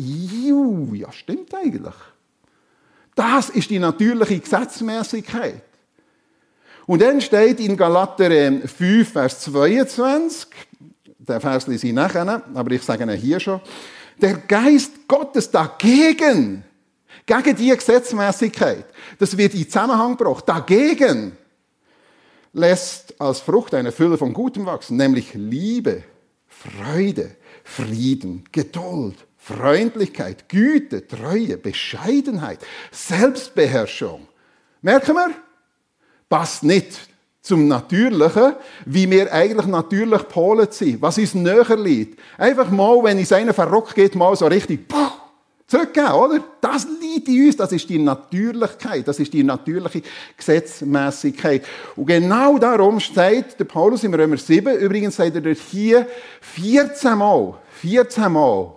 Juh, 0.45 0.95
ja, 0.95 1.11
stimmt 1.13 1.55
eigentlich. 1.55 1.95
Das 3.15 3.49
ist 3.49 3.71
die 3.71 3.79
natürliche 3.79 4.39
Gesetzmäßigkeit. 4.39 5.63
Und 6.87 7.03
dann 7.03 7.21
steht 7.21 7.59
in 7.61 7.77
Galater 7.77 8.31
5, 8.31 8.81
ähm, 8.81 9.07
Vers 9.07 9.41
22, 9.41 10.49
der 11.19 11.41
Vers 11.41 11.67
lese 11.67 11.89
ich 11.89 11.93
nachher, 11.93 12.43
aber 12.55 12.71
ich 12.71 12.83
sage 12.83 13.03
ihn 13.03 13.11
hier 13.11 13.41
schon, 13.41 13.61
der 14.21 14.35
Geist 14.35 15.09
Gottes 15.09 15.51
dagegen, 15.51 16.63
gegen 17.27 17.57
die 17.57 17.77
Gesetzmäßigkeit, 17.77 18.85
das 19.19 19.37
wird 19.37 19.55
in 19.55 19.69
Zusammenhang 19.69 20.17
gebracht, 20.17 20.49
dagegen 20.49 21.37
lässt 22.53 23.21
als 23.21 23.41
Frucht 23.41 23.75
eine 23.75 23.93
Fülle 23.93 24.17
von 24.17 24.33
Gutem 24.33 24.65
wachsen, 24.65 24.97
nämlich 24.97 25.35
Liebe, 25.35 26.05
Freude, 26.47 27.37
Frieden, 27.65 28.45
Geduld, 28.53 29.17
Freundlichkeit, 29.37 30.49
Güte, 30.49 31.07
Treue, 31.07 31.59
Bescheidenheit, 31.59 32.61
Selbstbeherrschung. 32.93 34.27
Merken 34.81 35.15
wir? 35.15 35.46
Passt 36.29 36.63
nicht 36.63 36.99
zum 37.43 37.69
Natürlichen, 37.69 38.55
wie 38.85 39.09
wir 39.09 39.33
eigentlich 39.33 39.67
natürlich 39.67 40.27
Polen 40.29 40.67
sind, 40.71 41.01
was 41.01 41.19
uns 41.19 41.35
näher 41.35 41.77
liegt. 41.77 42.19
Einfach 42.37 42.71
mal, 42.71 43.03
wenn 43.05 43.19
es 43.19 43.33
einen 43.33 43.55
verrockt 43.55 43.95
geht, 43.95 44.17
mal 44.17 44.35
so 44.35 44.47
richtig 44.47 44.89
poh, 44.89 45.13
zurückgeben, 45.67 46.13
oder? 46.13 46.45
Das 46.61 46.87
liegt 47.01 47.29
in 47.29 47.47
uns, 47.47 47.57
das 47.57 47.73
ist 47.73 47.89
die 47.89 47.99
Natürlichkeit, 47.99 49.07
das 49.07 49.19
ist 49.21 49.33
die 49.33 49.43
natürliche 49.45 50.03
Gesetzmäßigkeit. 50.37 51.65
Und 51.95 52.07
genau 52.07 52.59
darum 52.59 53.01
steht 53.01 53.59
der 53.59 53.65
Paulus 53.65 54.05
im 54.05 54.15
Römer 54.15 54.37
7, 54.37 54.77
übrigens 54.79 55.17
sagt 55.17 55.37
er 55.37 55.41
dort 55.41 55.59
hier 55.59 56.07
14 56.41 57.17
Mal, 57.17 57.55
14 57.81 58.33
Mal, 58.33 58.73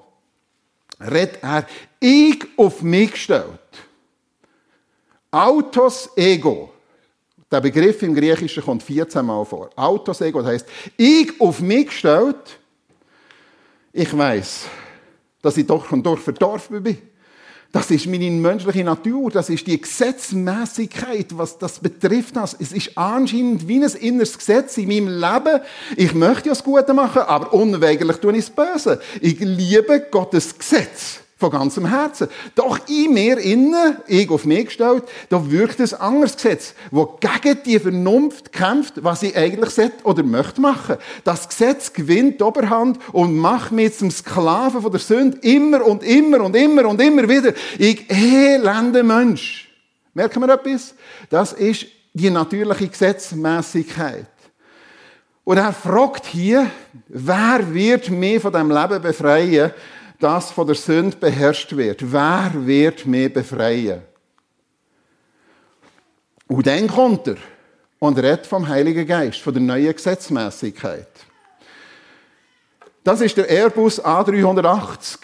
redet 0.99 1.39
er, 1.41 1.65
ich 1.99 2.45
auf 2.57 2.81
mich 2.81 3.11
gestellt. 3.11 3.59
Autos 5.31 6.09
ego. 6.15 6.71
Der 7.51 7.61
Begriff 7.61 8.01
im 8.03 8.13
Griechischen 8.13 8.63
kommt 8.63 8.83
14 8.83 9.25
Mal 9.25 9.43
vor. 9.43 9.69
Autos 9.75 10.21
ego, 10.21 10.41
das 10.41 10.51
heißt, 10.51 10.67
ich 10.97 11.41
auf 11.41 11.61
mich 11.61 11.87
gestellt, 11.87 12.59
ich 13.91 14.15
weiß, 14.15 14.65
dass 15.41 15.57
ich 15.57 15.65
doch 15.65 15.91
und 15.91 16.05
durch 16.05 16.19
verdorfen 16.19 16.83
bin. 16.83 16.97
Das 17.71 17.91
ist 17.91 18.07
meine 18.07 18.31
menschliche 18.31 18.83
Natur, 18.83 19.29
das 19.29 19.49
ist 19.49 19.65
die 19.67 19.79
Gesetzmäßigkeit, 19.79 21.37
was 21.37 21.57
das 21.57 21.79
betrifft. 21.79 22.35
Es 22.59 22.71
ist 22.71 22.97
anscheinend 22.97 23.67
wie 23.67 23.83
ein 23.83 23.91
inneres 23.99 24.37
Gesetz 24.37 24.77
in 24.77 24.87
meinem 24.87 25.07
Leben. 25.07 25.61
Ich 25.95 26.13
möchte 26.15 26.49
ja 26.49 26.55
das 26.55 26.63
Gute 26.63 26.93
machen, 26.93 27.21
aber 27.21 27.53
unweigerlich 27.53 28.17
tue 28.17 28.37
ich 28.37 28.45
das 28.45 28.55
Böse. 28.55 29.01
Ich 29.21 29.39
liebe 29.39 30.07
Gottes 30.09 30.57
Gesetz 30.57 31.19
von 31.39 31.51
ganzem 31.51 31.85
Herzen. 31.85 32.27
Doch 32.53 32.79
in 32.89 33.13
mir 33.13 33.37
innen, 33.37 33.97
ich 34.07 34.29
auf 34.29 34.43
mich 34.43 34.65
gestellt, 34.65 35.03
da 35.29 35.49
wirkt 35.49 35.79
ein 35.79 35.93
anderes 35.93 36.35
Gesetz, 36.35 36.73
wo 36.91 37.17
gegen 37.19 37.63
die 37.65 37.79
Vernunft 37.79 38.51
kämpft, 38.51 39.01
was 39.03 39.23
ich 39.23 39.35
eigentlich 39.37 39.69
sollte 39.69 40.03
oder 40.03 40.21
möchte 40.21 40.59
machen. 40.59 40.97
Das 41.23 41.47
Gesetz 41.47 41.93
gewinnt 41.93 42.41
die 42.41 42.43
Oberhand 42.43 42.99
und 43.13 43.37
macht 43.37 43.71
mich 43.71 43.97
zum 43.97 44.11
Sklaven 44.11 44.81
von 44.81 44.91
der 44.91 44.99
Sünde 44.99 45.37
immer 45.41 45.85
und 45.85 46.03
immer 46.03 46.41
und 46.41 46.57
immer 46.57 46.85
und 46.85 46.99
immer 47.01 47.27
wieder. 47.29 47.53
Ich 47.77 48.11
elende 48.11 49.01
Mensch. 49.01 49.69
Merken 50.13 50.41
wir 50.41 50.53
etwas? 50.53 50.93
Das 51.29 51.53
ist 51.53 51.85
die 52.13 52.29
natürliche 52.29 52.89
Gesetzmäßigkeit. 52.89 54.27
Und 55.45 55.57
er 55.57 55.71
fragt 55.71 56.25
hier, 56.25 56.69
wer 57.07 57.73
wird 57.73 58.09
mich 58.09 58.41
von 58.41 58.51
dem 58.51 58.69
Leben 58.69 59.01
befreien? 59.01 59.71
Das 60.19 60.51
von 60.51 60.67
der 60.67 60.75
Sünde 60.75 61.17
beherrscht 61.17 61.75
wird. 61.75 62.11
Wer 62.11 62.51
wird 62.53 63.05
mich 63.05 63.33
befreien? 63.33 64.01
Und 66.47 66.67
dann 66.67 66.87
kommt 66.87 67.27
er 67.27 67.37
und 67.99 68.17
redet 68.17 68.45
vom 68.45 68.67
Heiligen 68.67 69.07
Geist, 69.07 69.39
von 69.39 69.53
der 69.53 69.63
neuen 69.63 69.93
Gesetzmäßigkeit. 69.93 71.07
Das 73.03 73.21
ist 73.21 73.37
der 73.37 73.49
Airbus 73.49 74.03
A380. 74.03 75.19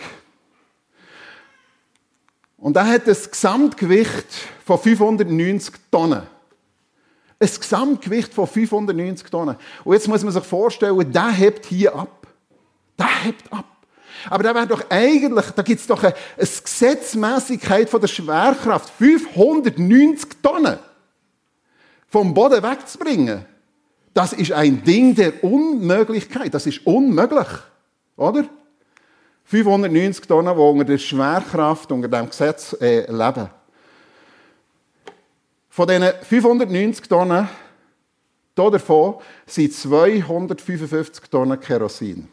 Und 2.58 2.78
er 2.78 2.88
hat 2.88 3.08
ein 3.08 3.18
Gesamtgewicht 3.32 4.28
von 4.66 4.80
590 4.80 5.75
Tonnen. 5.92 6.24
Ein 7.38 7.48
Gesamtgewicht 7.48 8.34
von 8.34 8.48
590 8.48 9.30
Tonnen. 9.30 9.58
Und 9.84 9.94
jetzt 9.94 10.08
muss 10.08 10.24
man 10.24 10.32
sich 10.34 10.44
vorstellen, 10.44 11.12
der 11.12 11.32
hebt 11.32 11.66
hier 11.66 11.94
ab. 11.94 12.28
Der 12.98 13.24
hebt 13.24 13.52
ab. 13.52 13.75
Aber 14.29 14.44
da 14.44 14.55
wäre 14.55 14.67
doch 14.67 14.84
eigentlich, 14.89 15.46
da 15.51 15.62
gibt 15.62 15.82
es 15.82 15.88
doch 15.88 16.03
eine, 16.03 16.13
eine 16.38 16.48
Gesetzmäßigkeit 16.48 17.89
von 17.89 18.01
der 18.01 18.08
Schwerkraft. 18.08 18.89
590 18.98 20.41
Tonnen 20.41 20.77
vom 22.08 22.34
Boden 22.34 22.63
wegzubringen. 22.63 23.46
Das 24.13 24.32
ist 24.32 24.51
ein 24.53 24.84
Ding 24.84 25.13
der 25.15 25.44
Unmöglichkeit. 25.44 26.53
Das 26.53 26.65
ist 26.65 26.86
unmöglich. 26.86 27.48
Oder? 28.15 28.46
590 29.46 30.25
Tonnen, 30.25 30.55
die 30.55 30.62
unter 30.62 30.86
der 30.86 30.98
Schwerkraft, 30.98 31.91
unter 31.91 32.08
dem 32.08 32.29
Gesetz 32.29 32.75
äh, 32.79 33.01
leben. 33.12 33.50
Von 35.70 35.88
diesen 35.88 36.10
590 36.24 37.08
Tonnen, 37.10 37.50
davon 38.55 39.15
sind 39.46 39.74
255 39.74 41.29
Tonnen 41.29 41.60
Kerosin. 41.60 42.29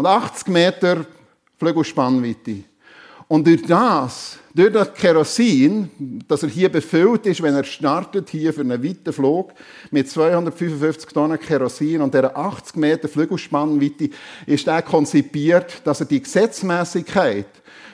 Und 0.00 0.06
80 0.06 0.48
Meter 0.48 1.04
Flügelspannweite. 1.58 2.64
Und 3.28 3.46
durch 3.46 3.60
das, 3.66 4.38
durch 4.54 4.72
das 4.72 4.94
Kerosin, 4.94 6.22
dass 6.26 6.42
er 6.42 6.48
hier 6.48 6.70
befüllt 6.70 7.26
ist, 7.26 7.42
wenn 7.42 7.54
er 7.54 7.64
startet, 7.64 8.30
hier 8.30 8.54
für 8.54 8.62
einen 8.62 8.82
weiten 8.82 9.12
Flug, 9.12 9.52
mit 9.90 10.08
255 10.08 11.12
Tonnen 11.12 11.38
Kerosin 11.38 12.00
und 12.00 12.14
der 12.14 12.34
80 12.34 12.76
Meter 12.76 13.08
Flügelspannweite, 13.10 14.08
ist 14.46 14.66
er 14.66 14.80
konzipiert, 14.80 15.82
dass 15.84 16.00
er 16.00 16.06
die 16.06 16.22
Gesetzmäßigkeit 16.22 17.48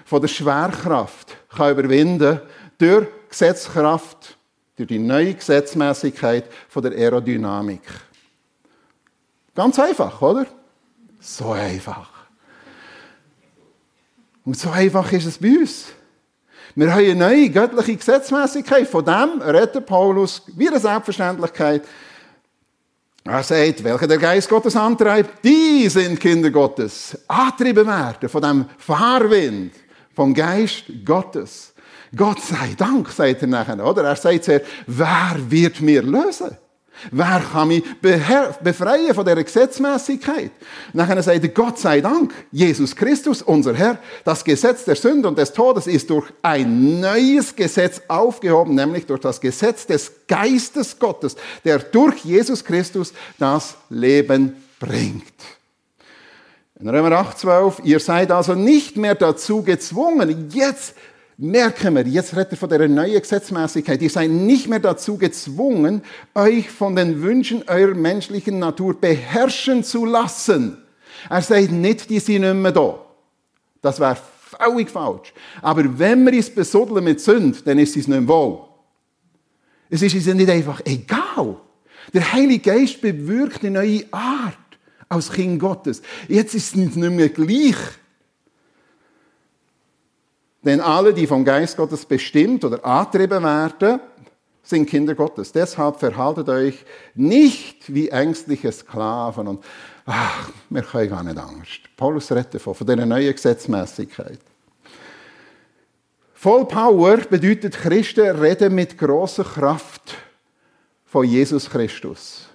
von 0.05 0.21
der 0.21 0.29
Schwerkraft 0.29 1.37
kann 1.49 1.73
überwinden 1.73 2.41
durch 2.79 3.09
Gesetzkraft, 3.29 4.39
durch 4.77 4.87
die 4.87 5.01
neue 5.01 5.35
Gesetzmäßigkeit 5.35 6.45
von 6.69 6.85
der 6.85 6.93
Aerodynamik. 6.93 7.83
Ganz 9.57 9.77
einfach, 9.81 10.23
oder? 10.23 10.47
So 11.21 11.53
einfach. 11.53 12.11
Und 14.45 14.57
so 14.57 14.71
einfach 14.71 15.11
ist 15.13 15.27
es 15.27 15.39
bei 15.39 15.59
uns. 15.59 15.87
Wir 16.75 16.93
haben 16.93 17.05
eine 17.05 17.15
neue 17.15 17.51
göttliche 17.51 17.97
Gesetzmäßigkeit. 17.97 18.87
Von 18.87 19.05
dem 19.05 19.41
redet 19.41 19.87
Paulus 19.87 20.43
wie 20.55 20.69
eine 20.69 20.79
Selbstverständlichkeit. 20.79 21.83
Er 23.25 23.43
sagt, 23.43 23.83
welche 23.83 24.07
der 24.07 24.19
Geist 24.19 24.49
Gottes 24.49 24.77
antreibt, 24.77 25.43
die 25.45 25.89
sind 25.89 26.21
Kinder 26.21 26.51
Gottes. 26.51 27.19
Antrieben 27.27 27.87
werden 27.87 28.29
von 28.29 28.43
dem 28.43 28.67
Fahrwind, 28.79 29.73
vom 30.15 30.33
Geist 30.33 30.85
Gottes. 31.05 31.75
Gott 32.15 32.41
sei 32.41 32.75
Dank, 32.77 33.09
sagt 33.09 33.43
er 33.43 33.49
nachher, 33.49 33.85
oder? 33.85 34.05
Er 34.05 34.17
sagt 34.17 34.45
sehr, 34.45 34.61
wer 34.87 35.37
wird 35.49 35.81
mir 35.81 36.03
lösen? 36.03 36.57
Wer 37.11 37.43
kann 37.53 37.69
mich 37.69 37.85
befreien 38.01 39.15
von 39.15 39.25
dieser 39.25 39.45
Gesetzmäßigkeit? 39.45 40.51
Nachher 40.93 41.23
sagt 41.23 41.43
er, 41.43 41.49
Gott 41.51 41.79
sei 41.79 42.01
Dank, 42.01 42.35
Jesus 42.51 42.97
Christus, 42.97 43.43
unser 43.43 43.75
Herr, 43.75 43.99
das 44.25 44.45
Gesetz 44.45 44.85
der 44.85 44.97
Sünde 44.97 45.29
und 45.29 45.39
des 45.39 45.53
Todes 45.53 45.87
ist 45.87 46.11
durch 46.11 46.27
ein 46.43 47.01
neues 47.01 47.55
Gesetz 47.55 48.01
aufgehoben, 48.09 48.75
nämlich 48.75 49.07
durch 49.07 49.21
das 49.21 49.41
Gesetz 49.41 49.87
des 49.87 50.13
Geistes 50.27 50.99
Gottes, 50.99 51.37
der 51.65 51.79
durch 51.79 52.25
Jesus 52.25 52.65
Christus 52.65 53.13
das 53.39 53.77
Leben 53.89 54.57
bringt. 54.81 55.25
In 56.79 56.89
Römer 56.89 57.13
8,12, 57.13 57.85
ihr 57.85 58.01
seid 58.01 58.31
also 58.31 58.55
nicht 58.55 58.97
mehr 58.97 59.15
dazu 59.15 59.63
gezwungen, 59.63 60.51
jetzt 60.53 60.95
merken 61.39 61.95
wir, 61.95 62.07
jetzt 62.07 62.35
redet 62.35 62.53
er 62.53 62.57
von 62.57 62.69
der 62.69 62.89
neuen 62.89 63.21
Gesetzmäßigkeit, 63.21 64.01
ihr 64.01 64.11
seid 64.11 64.31
nicht 64.31 64.69
mehr 64.69 64.79
dazu 64.79 65.19
gezwungen, 65.19 66.03
euch 66.35 66.71
von 66.71 66.97
den 66.97 67.23
Wünschen 67.23 67.65
eurer 67.69 67.95
menschlichen 67.95 68.59
Natur 68.59 68.99
beherrschen 68.99 69.85
zu 69.85 70.05
lassen. 70.05 70.79
Er 71.29 71.43
sagt 71.43 71.73
nicht, 71.73 72.09
die 72.09 72.21
sind 72.21 72.43
nicht 72.43 72.55
mehr 72.55 72.73
da. 72.73 72.99
Das 73.83 74.01
wäre 74.01 74.17
völlig 74.41 74.91
falsch. 74.91 75.33
Aber 75.61 75.99
wenn 75.99 76.25
wir 76.25 76.33
es 76.39 76.55
besuddeln 76.55 77.05
mit 77.05 77.21
Sünde, 77.21 77.59
dann 77.65 77.79
ist 77.79 77.97
es 77.97 78.09
nicht 78.09 78.09
mehr 78.09 78.29
wohl. 78.29 78.61
Es 79.89 80.03
ist 80.03 80.15
uns 80.15 80.27
nicht 80.27 80.51
einfach 80.51 80.81
egal. 80.85 81.57
Der 82.13 82.33
Heilige 82.33 82.71
Geist 82.71 83.01
bewirkt 83.01 83.65
eine 83.65 83.79
neue 83.79 84.05
Art 84.11 84.57
als 85.09 85.31
Kind 85.31 85.61
Gottes. 85.61 86.03
Jetzt 86.29 86.55
ist 86.55 86.69
es 86.69 86.75
nicht 86.77 86.97
mehr 86.97 87.29
gleich 87.29 87.77
denn 90.67 90.81
alle, 90.81 91.15
die 91.15 91.29
vom 91.29 91.45
Geist 91.45 91.77
Gottes 91.77 92.05
bestimmt 92.05 92.65
oder 92.65 92.85
antrieben 92.85 93.45
werden, 93.45 94.01
sind 94.65 94.91
Kinder 94.91 95.15
Gottes. 95.15 95.53
Deshalb 95.53 96.01
verhaltet 96.01 96.49
euch 96.49 96.85
nicht 97.15 97.95
wie 97.95 98.09
ängstliche 98.09 98.73
Sklaven 98.73 99.47
und 99.47 99.65
ach, 100.07 100.51
wir 100.69 100.83
können 100.83 101.09
gar 101.09 101.23
nicht 101.23 101.39
Angst. 101.39 101.83
Paulus 101.97 102.33
redet 102.33 102.55
davon, 102.55 102.75
von 102.75 102.85
dieser 102.85 103.07
neuen 103.07 103.33
Gesetzmäßigkeit. 103.33 104.41
Voll 106.35 106.67
Power 106.67 107.19
bedeutet, 107.19 107.75
Christen 107.75 108.29
reden 108.37 108.75
mit 108.75 108.99
großer 108.99 109.45
Kraft 109.45 110.17
von 111.05 111.25
Jesus 111.25 111.71
Christus. 111.71 112.49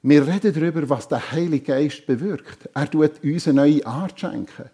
Wir 0.00 0.26
reden 0.26 0.54
darüber, 0.54 0.88
was 0.88 1.08
der 1.08 1.30
Heilige 1.30 1.72
Geist 1.72 2.06
bewirkt. 2.06 2.70
Er 2.74 2.90
tut 2.90 3.22
uns 3.22 3.48
eine 3.48 3.56
neue 3.56 3.86
Art 3.86 4.18
schenken 4.18 4.70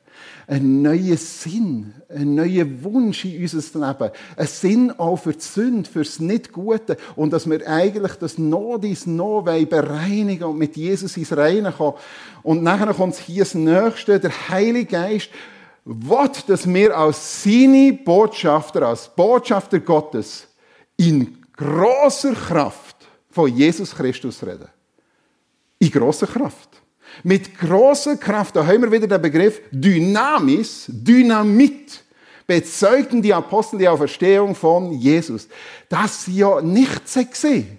einen 0.47 0.83
neuen 0.83 1.17
Sinn, 1.17 1.95
einen 2.09 2.35
neuen 2.35 2.83
Wunsch 2.85 3.25
in 3.25 3.41
unser 3.43 3.59
Leben, 3.59 4.11
einen 4.37 4.49
Sinn 4.49 4.91
auch 4.99 5.17
für 5.17 5.33
die 5.33 5.41
Sünde, 5.41 5.89
für 5.89 6.05
das 6.05 6.19
Nicht-Gute 6.19 6.97
und 7.17 7.33
dass 7.33 7.49
wir 7.49 7.67
eigentlich 7.69 8.15
das 8.15 8.39
No 8.39 8.79
dies 8.79 9.07
No 9.07 9.43
bereinigen 9.43 10.45
und 10.45 10.59
mit 10.59 10.77
Jesus 10.77 11.17
ins 11.17 11.37
Reine 11.37 11.73
kommen. 11.73 11.97
Und 12.43 12.63
nachher 12.63 12.93
kommt 12.95 13.17
hier 13.17 13.45
das 13.45 13.55
Nächste, 13.55 14.19
der 14.19 14.49
Heilige 14.49 14.87
Geist 14.87 15.31
will, 15.85 16.31
dass 16.47 16.67
wir 16.67 16.97
als 16.97 17.43
seine 17.43 17.93
Botschafter, 17.93 18.83
als 18.83 19.09
Botschafter 19.09 19.81
Gottes 19.81 20.47
in 20.97 21.39
großer 21.57 22.33
Kraft 22.35 22.97
von 23.31 23.55
Jesus 23.55 23.95
Christus 23.95 24.43
reden. 24.43 24.69
In 25.79 25.91
großer 25.91 26.27
Kraft. 26.27 26.69
Mit 27.23 27.59
großer 27.59 28.17
Kraft, 28.17 28.57
da 28.57 28.67
haben 28.67 28.83
wir 28.83 28.93
wieder 28.93 29.07
den 29.07 29.23
Begriff 29.23 29.61
Dynamis, 29.71 30.87
Dynamit, 30.89 32.03
bezeugten 32.47 33.23
die 33.23 33.33
Apostel 33.33 33.79
die 33.79 33.89
Auferstehung 33.89 34.55
von 34.55 34.93
Jesus. 34.93 35.49
Das 35.89 36.27
ja 36.27 36.61
nichts 36.61 37.15
gesehen. 37.15 37.79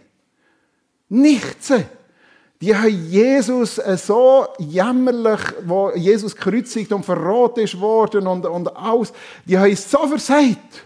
Nichts. 1.09 1.73
Die 2.61 2.75
haben 2.75 3.09
Jesus 3.09 3.81
so 3.97 4.47
jämmerlich, 4.59 5.41
wo 5.65 5.91
Jesus 5.91 6.35
gekreuzigt 6.35 6.93
und 6.93 7.03
verrotet 7.03 7.65
ist 7.65 7.79
worden 7.79 8.27
und, 8.27 8.45
und 8.45 8.77
alles, 8.77 9.11
die 9.45 9.57
haben 9.57 9.71
es 9.71 9.89
so 9.89 10.07
versagt. 10.07 10.85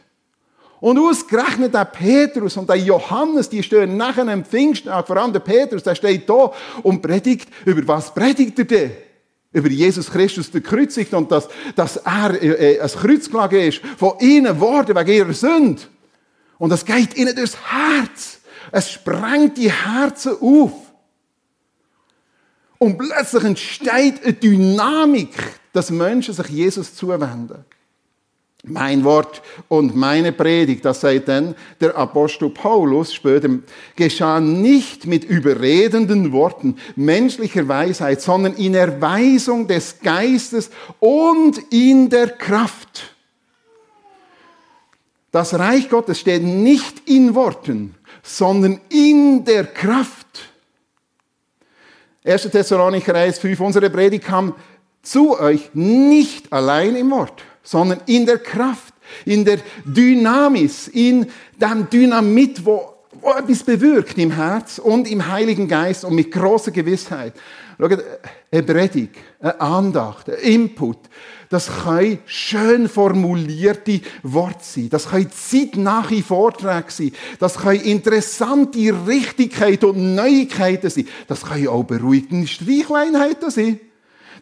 Und 0.80 1.00
ausgerechnet 1.00 1.74
der 1.74 1.86
Petrus 1.86 2.58
und 2.58 2.70
der 2.70 2.76
Johannes, 2.76 3.50
die 3.50 3.64
stehen 3.64 3.98
nachher 3.98 4.28
am 4.28 4.44
Pfingsttag, 4.44 5.08
vor 5.08 5.18
allem 5.18 5.34
der 5.34 5.40
Petrus, 5.40 5.84
der 5.84 5.96
steht 5.96 6.30
da 6.30 6.52
und 6.84 7.02
predigt. 7.02 7.50
Über 7.66 7.88
was 7.88 8.14
predigt 8.14 8.60
er 8.60 8.66
denn? 8.66 8.92
Über 9.54 9.70
Jesus 9.70 10.12
Christus, 10.12 10.52
der 10.52 10.62
gekreuzigt 10.62 11.14
und 11.14 11.32
dass, 11.32 11.48
dass 11.76 11.98
er 11.98 12.42
äh, 12.42 12.76
äh, 12.76 12.82
ein 12.82 12.90
Kreuz 12.90 13.30
gelegen 13.30 13.70
ist, 13.70 13.82
von 13.98 14.14
ihnen 14.20 14.60
worden 14.60 14.96
wegen 14.96 15.12
ihrer 15.12 15.34
Sünde. 15.34 15.82
Und 16.58 16.70
das 16.70 16.86
geht 16.86 17.16
ihnen 17.16 17.36
durchs 17.36 17.58
Herz. 17.72 18.40
Es 18.72 18.92
sprengt 18.92 19.58
die 19.58 19.72
Herzen 19.72 20.34
auf. 20.42 20.74
Und 22.78 22.98
plötzlich 22.98 23.44
entsteht 23.44 24.24
eine 24.24 24.34
Dynamik, 24.34 25.34
dass 25.72 25.90
Menschen 25.90 26.34
sich 26.34 26.48
Jesus 26.48 26.94
zuwenden. 26.96 27.64
Mein 28.68 29.04
Wort 29.04 29.44
und 29.68 29.96
meine 29.96 30.32
Predigt, 30.32 30.86
das 30.86 31.02
sagt 31.02 31.28
dann 31.28 31.56
der 31.80 31.96
Apostel 31.96 32.50
Paulus 32.50 33.14
später, 33.14 33.50
geschah 33.96 34.40
nicht 34.40 35.06
mit 35.06 35.24
überredenden 35.24 36.32
Worten 36.32 36.78
menschlicher 36.96 37.68
Weisheit, 37.68 38.22
sondern 38.22 38.54
in 38.54 38.74
Erweisung 38.74 39.68
des 39.68 40.00
Geistes 40.00 40.72
und 41.00 41.60
in 41.72 42.10
der 42.10 42.30
Kraft. 42.30 43.16
Das 45.32 45.54
Reich 45.54 45.90
Gottes 45.90 46.20
steht 46.20 46.44
nicht 46.44 47.08
in 47.08 47.36
Worten, 47.36 47.94
sondern 48.24 48.80
in 48.90 49.46
der 49.46 49.66
Kraft. 49.66 50.26
1. 52.24 52.50
Thessalonicher 52.50 53.14
1, 53.14 53.38
5, 53.38 53.60
unsere 53.60 53.90
Predigt 53.92 54.26
kam 54.26 54.56
zu 55.06 55.40
euch 55.40 55.70
nicht 55.74 56.52
allein 56.52 56.96
im 56.96 57.12
Wort, 57.12 57.44
sondern 57.64 58.02
in 58.06 58.26
der 58.26 58.40
Kraft, 58.40 58.94
in 59.26 59.46
der 59.46 59.60
Dynamis, 59.86 60.88
in 60.88 61.28
dem 61.60 61.90
Dynamit, 61.90 62.66
wo, 62.66 62.94
wo 63.22 63.32
etwas 63.32 63.64
bewirkt 63.64 64.18
im 64.18 64.32
Herz 64.32 64.80
und 64.80 65.10
im 65.10 65.28
Heiligen 65.28 65.68
Geist 65.68 66.06
und 66.06 66.16
mit 66.16 66.32
großer 66.32 66.72
Gewissheit. 66.72 67.34
Schaut, 67.78 68.04
eine 68.52 68.64
Predigt, 68.64 69.16
eine 69.40 69.60
Andacht, 69.60 70.30
ein 70.30 70.40
Input, 70.40 70.98
das 71.50 71.70
können 71.84 72.20
schön 72.26 72.90
formulierte 72.90 74.02
Worte 74.24 74.60
sein. 74.62 74.90
Das 74.90 75.10
können 75.10 75.30
zeitnahe 75.32 76.24
Vorträge 76.24 76.90
sein. 76.90 77.12
Das 77.40 77.58
können 77.58 77.82
interessante 77.82 78.94
Richtigkeiten 79.08 79.86
und 79.86 80.16
Neuigkeiten 80.16 80.90
sein. 80.90 81.08
Das 81.28 81.44
können 81.46 81.68
auch 81.68 81.84
beruhigende 81.84 82.48
Streichleinheiten 82.48 83.52
sein. 83.52 83.80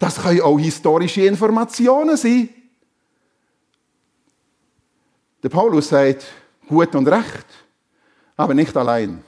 Das 0.03 0.21
können 0.21 0.41
auch 0.41 0.59
historische 0.59 1.21
Informationen 1.21 2.17
sein. 2.17 2.49
Der 5.41 5.47
Paulus 5.47 5.87
sagt, 5.87 6.25
gut 6.67 6.93
und 6.93 7.07
recht, 7.07 7.45
aber 8.35 8.53
nicht 8.53 8.75
allein. 8.75 9.23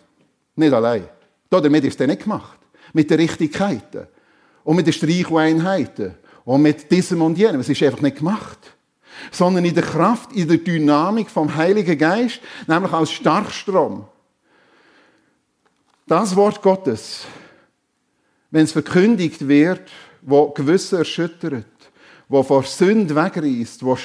Nicht 0.53 0.73
allein. 0.73 1.07
Damit 1.49 1.85
ist 1.85 2.01
er 2.01 2.07
nicht 2.07 2.23
gemacht. 2.23 2.59
Mit 2.91 3.09
den 3.09 3.21
Richtigkeiten 3.21 4.07
und 4.65 4.75
mit 4.75 4.85
den 4.85 4.91
Streicheinheiten 4.91 6.15
und 6.43 6.61
mit 6.61 6.91
diesem 6.91 7.21
und 7.21 7.37
jenem. 7.37 7.61
Es 7.61 7.69
ist 7.69 7.81
einfach 7.81 8.01
nicht 8.01 8.17
gemacht. 8.17 8.59
Sondern 9.31 9.63
in 9.63 9.75
der 9.75 9.83
Kraft, 9.83 10.33
in 10.33 10.45
der 10.45 10.57
Dynamik 10.57 11.29
vom 11.29 11.55
Heiligen 11.55 11.97
Geist, 11.97 12.41
nämlich 12.67 12.91
als 12.91 13.13
Starkstrom. 13.13 14.05
Das 16.05 16.35
Wort 16.35 16.61
Gottes, 16.61 17.27
wenn 18.51 18.65
es 18.65 18.73
verkündigt 18.73 19.47
wird, 19.47 19.89
wo 20.25 20.49
Gewisse 20.49 20.99
erschüttert, 20.99 21.65
wo 22.27 22.41
vor 22.41 22.63
Sünde 22.63 23.15
wegreißt, 23.15 23.85
wo 23.85 23.97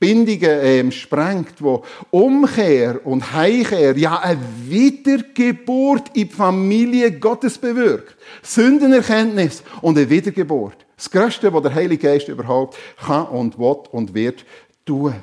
Bindungen 0.00 0.58
ähm, 0.62 0.90
sprengt, 0.90 1.62
wo 1.62 1.84
Umkehr 2.10 3.04
und 3.06 3.32
Heimkehr, 3.32 3.96
ja 3.96 4.18
eine 4.18 4.40
Wiedergeburt 4.64 6.08
in 6.14 6.28
die 6.28 6.34
Familie 6.34 7.12
Gottes 7.12 7.56
bewirkt. 7.56 8.16
Sündenerkenntnis 8.42 9.62
und 9.80 9.96
eine 9.96 10.10
Wiedergeburt. 10.10 10.84
Das 10.96 11.08
Größte, 11.08 11.52
was 11.52 11.62
der 11.62 11.74
Heilige 11.74 12.08
Geist 12.08 12.28
überhaupt 12.28 12.76
kann 12.98 13.28
und 13.28 13.56
will 13.58 13.76
und 13.92 14.12
wird 14.12 14.44
tun. 14.84 15.14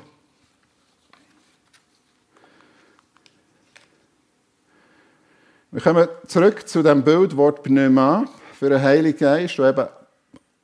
Wir 5.70 5.82
kommen 5.82 6.08
zurück 6.26 6.66
zu 6.66 6.82
dem 6.82 7.02
Bildwort 7.02 7.62
Pneuma 7.62 8.24
für 8.58 8.70
den 8.70 8.80
Heiligen 8.80 9.18
Geist, 9.18 9.58
der 9.58 9.68
eben 9.68 9.86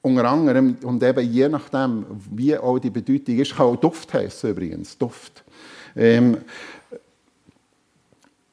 unter 0.02 0.28
anderem 0.28 0.76
und 0.82 1.02
eben 1.02 1.32
je 1.32 1.48
nachdem, 1.48 2.04
wie 2.30 2.56
auch 2.56 2.78
die 2.78 2.90
Bedeutung 2.90 3.38
ist, 3.38 3.56
kann 3.56 3.66
auch 3.66 3.76
Duft 3.76 4.12
heißen 4.12 4.50
übrigens, 4.50 4.98
Duft. 4.98 5.44
Ähm, 5.94 6.38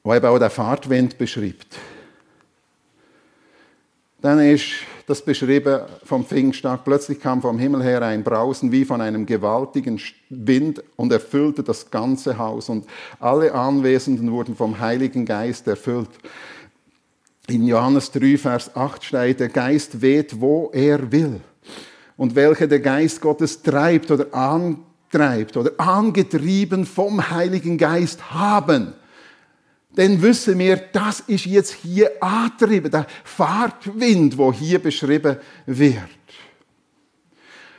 wo 0.04 0.14
eben 0.14 0.26
auch 0.26 0.40
der 0.40 0.50
Fahrtwind 0.50 1.18
beschreibt. 1.18 1.78
Dann 4.22 4.40
ist 4.40 4.66
das 5.08 5.24
beschrieben 5.24 5.82
vom 6.04 6.26
Pfingsttag. 6.26 6.84
Plötzlich 6.84 7.20
kam 7.20 7.42
vom 7.42 7.58
Himmel 7.58 7.82
her 7.84 8.02
ein 8.04 8.24
Brausen 8.24 8.72
wie 8.72 8.86
von 8.86 9.02
einem 9.02 9.26
gewaltigen 9.26 10.00
Wind 10.30 10.84
und 10.98 11.12
erfüllte 11.12 11.64
das 11.64 11.90
ganze 11.90 12.38
Haus. 12.38 12.70
Und 12.70 12.86
alle 13.20 13.54
Anwesenden 13.54 14.32
wurden 14.32 14.56
vom 14.56 14.80
Heiligen 14.80 15.26
Geist 15.26 15.68
erfüllt. 15.68 16.10
In 17.50 17.66
Johannes 17.66 18.12
3, 18.12 18.38
Vers 18.38 18.76
8 18.76 19.04
steht, 19.04 19.40
der 19.40 19.50
Geist 19.50 20.02
weht, 20.02 20.40
wo 20.40 20.70
er 20.74 21.12
will. 21.12 21.42
Und 22.16 22.36
welche 22.36 22.68
der 22.68 22.80
Geist 22.80 23.22
Gottes 23.22 23.62
treibt 23.62 24.12
oder 24.12 24.34
antreibt 24.34 25.58
oder 25.58 25.72
angetrieben 25.78 26.86
vom 26.86 27.30
Heiligen 27.30 27.78
Geist 27.78 28.32
haben 28.32 28.94
dann 29.96 30.22
wissen 30.22 30.58
wir, 30.60 30.78
das 30.78 31.22
ist 31.22 31.46
jetzt 31.46 31.74
hier 31.74 32.12
angetrieben, 32.22 32.92
der 32.92 33.08
Fahrtwind, 33.24 34.38
wo 34.38 34.54
hier 34.54 34.80
beschrieben 34.80 35.38
wird. 35.66 35.98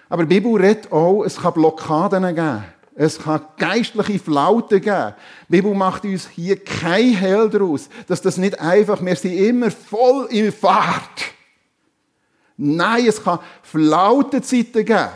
Aber 0.08 0.24
die 0.24 0.40
Bibel 0.40 0.60
redet 0.60 0.90
auch, 0.90 1.22
es 1.22 1.36
kann 1.36 1.54
Blockaden 1.54 2.24
geben. 2.34 2.64
Es 2.94 3.18
kann 3.18 3.42
geistliche 3.56 4.18
Flauten 4.18 4.80
geben. 4.80 5.14
Die 5.48 5.52
Bibel 5.52 5.74
macht 5.74 6.04
uns 6.04 6.28
hier 6.28 6.62
kein 6.62 7.16
Hehl 7.16 7.48
daraus, 7.48 7.88
dass 8.06 8.20
das 8.20 8.36
nicht 8.36 8.60
einfach, 8.60 9.04
wir 9.04 9.16
sind 9.16 9.32
immer 9.32 9.70
voll 9.70 10.26
in 10.30 10.52
Fahrt. 10.52 11.32
Nein, 12.56 13.06
es 13.06 13.22
kann 13.22 13.38
Flautenzeiten 13.62 14.84
geben. 14.84 15.08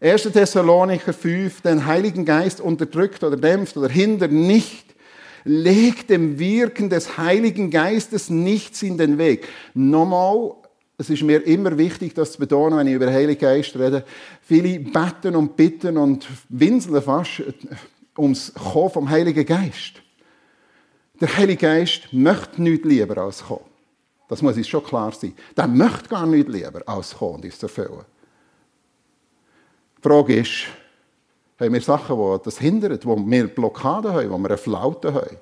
1. 0.00 0.22
Thessalonicher 0.24 1.14
5, 1.14 1.62
den 1.62 1.86
Heiligen 1.86 2.24
Geist 2.24 2.60
unterdrückt 2.60 3.24
oder 3.24 3.36
dämpft 3.36 3.76
oder 3.76 3.88
hindert 3.88 4.32
nicht, 4.32 4.94
legt 5.44 6.10
dem 6.10 6.38
Wirken 6.38 6.90
des 6.90 7.16
Heiligen 7.16 7.70
Geistes 7.70 8.28
nichts 8.28 8.82
in 8.82 8.98
den 8.98 9.18
Weg. 9.18 9.48
Nochmal, 9.72 10.56
es 10.96 11.10
ist 11.10 11.22
mir 11.22 11.44
immer 11.44 11.76
wichtig, 11.76 12.14
das 12.14 12.32
zu 12.32 12.38
betonen, 12.38 12.78
wenn 12.78 12.86
ich 12.86 12.94
über 12.94 13.06
den 13.06 13.14
Heiligen 13.14 13.40
Geist 13.40 13.74
rede. 13.76 14.04
Viele 14.42 14.78
beten 14.78 15.34
und 15.34 15.56
bitten 15.56 15.98
und 15.98 16.26
winseln 16.48 17.02
fast 17.02 17.42
ums 18.16 18.52
Kommen 18.54 18.90
vom 18.90 19.10
Heiligen 19.10 19.44
Geist. 19.44 20.02
Der 21.20 21.36
Heilige 21.36 21.60
Geist 21.62 22.12
möchte 22.12 22.62
nichts 22.62 22.86
lieber 22.86 23.18
als 23.18 23.44
kommen. 23.44 23.64
Das 24.28 24.40
muss 24.40 24.56
uns 24.56 24.68
schon 24.68 24.84
klar 24.84 25.12
sein. 25.12 25.34
Der 25.56 25.66
möchte 25.66 26.08
gar 26.08 26.26
nichts 26.26 26.52
lieber 26.52 26.82
als 26.86 27.16
kommen 27.16 27.36
und 27.36 27.44
es 27.44 27.62
erfüllen. 27.62 28.04
Die 29.98 30.02
Frage 30.02 30.36
ist, 30.36 30.66
haben 31.58 31.72
wir 31.72 31.80
Sachen, 31.80 32.16
die 32.16 32.44
das 32.44 32.58
hindern, 32.58 32.98
wo 33.02 33.16
wir 33.16 33.48
Blockaden 33.48 34.12
haben, 34.12 34.30
wo 34.30 34.38
wir 34.38 34.48
eine 34.48 34.58
Flaute 34.58 35.12
haben. 35.12 35.36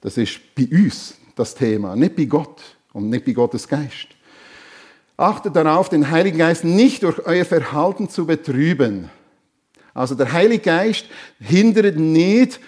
Das 0.00 0.16
ist 0.16 0.40
bei 0.54 0.68
uns 0.70 1.16
das 1.34 1.54
Thema, 1.54 1.96
nicht 1.96 2.16
bei 2.16 2.24
Gott 2.24 2.62
und 2.92 3.10
nicht 3.10 3.24
bei 3.24 3.32
Gottes 3.32 3.66
Geist. 3.66 4.15
Achtet 5.16 5.56
darauf, 5.56 5.88
den 5.88 6.10
Heiligen 6.10 6.38
Geist 6.38 6.64
nicht 6.64 7.02
durch 7.02 7.24
euer 7.24 7.44
Verhalten 7.44 8.08
zu 8.08 8.26
betrüben. 8.26 9.10
Also 9.94 10.14
der 10.14 10.30
Heilige 10.30 10.62
Geist 10.62 11.06
hindert 11.40 11.96
nicht, 11.96 12.60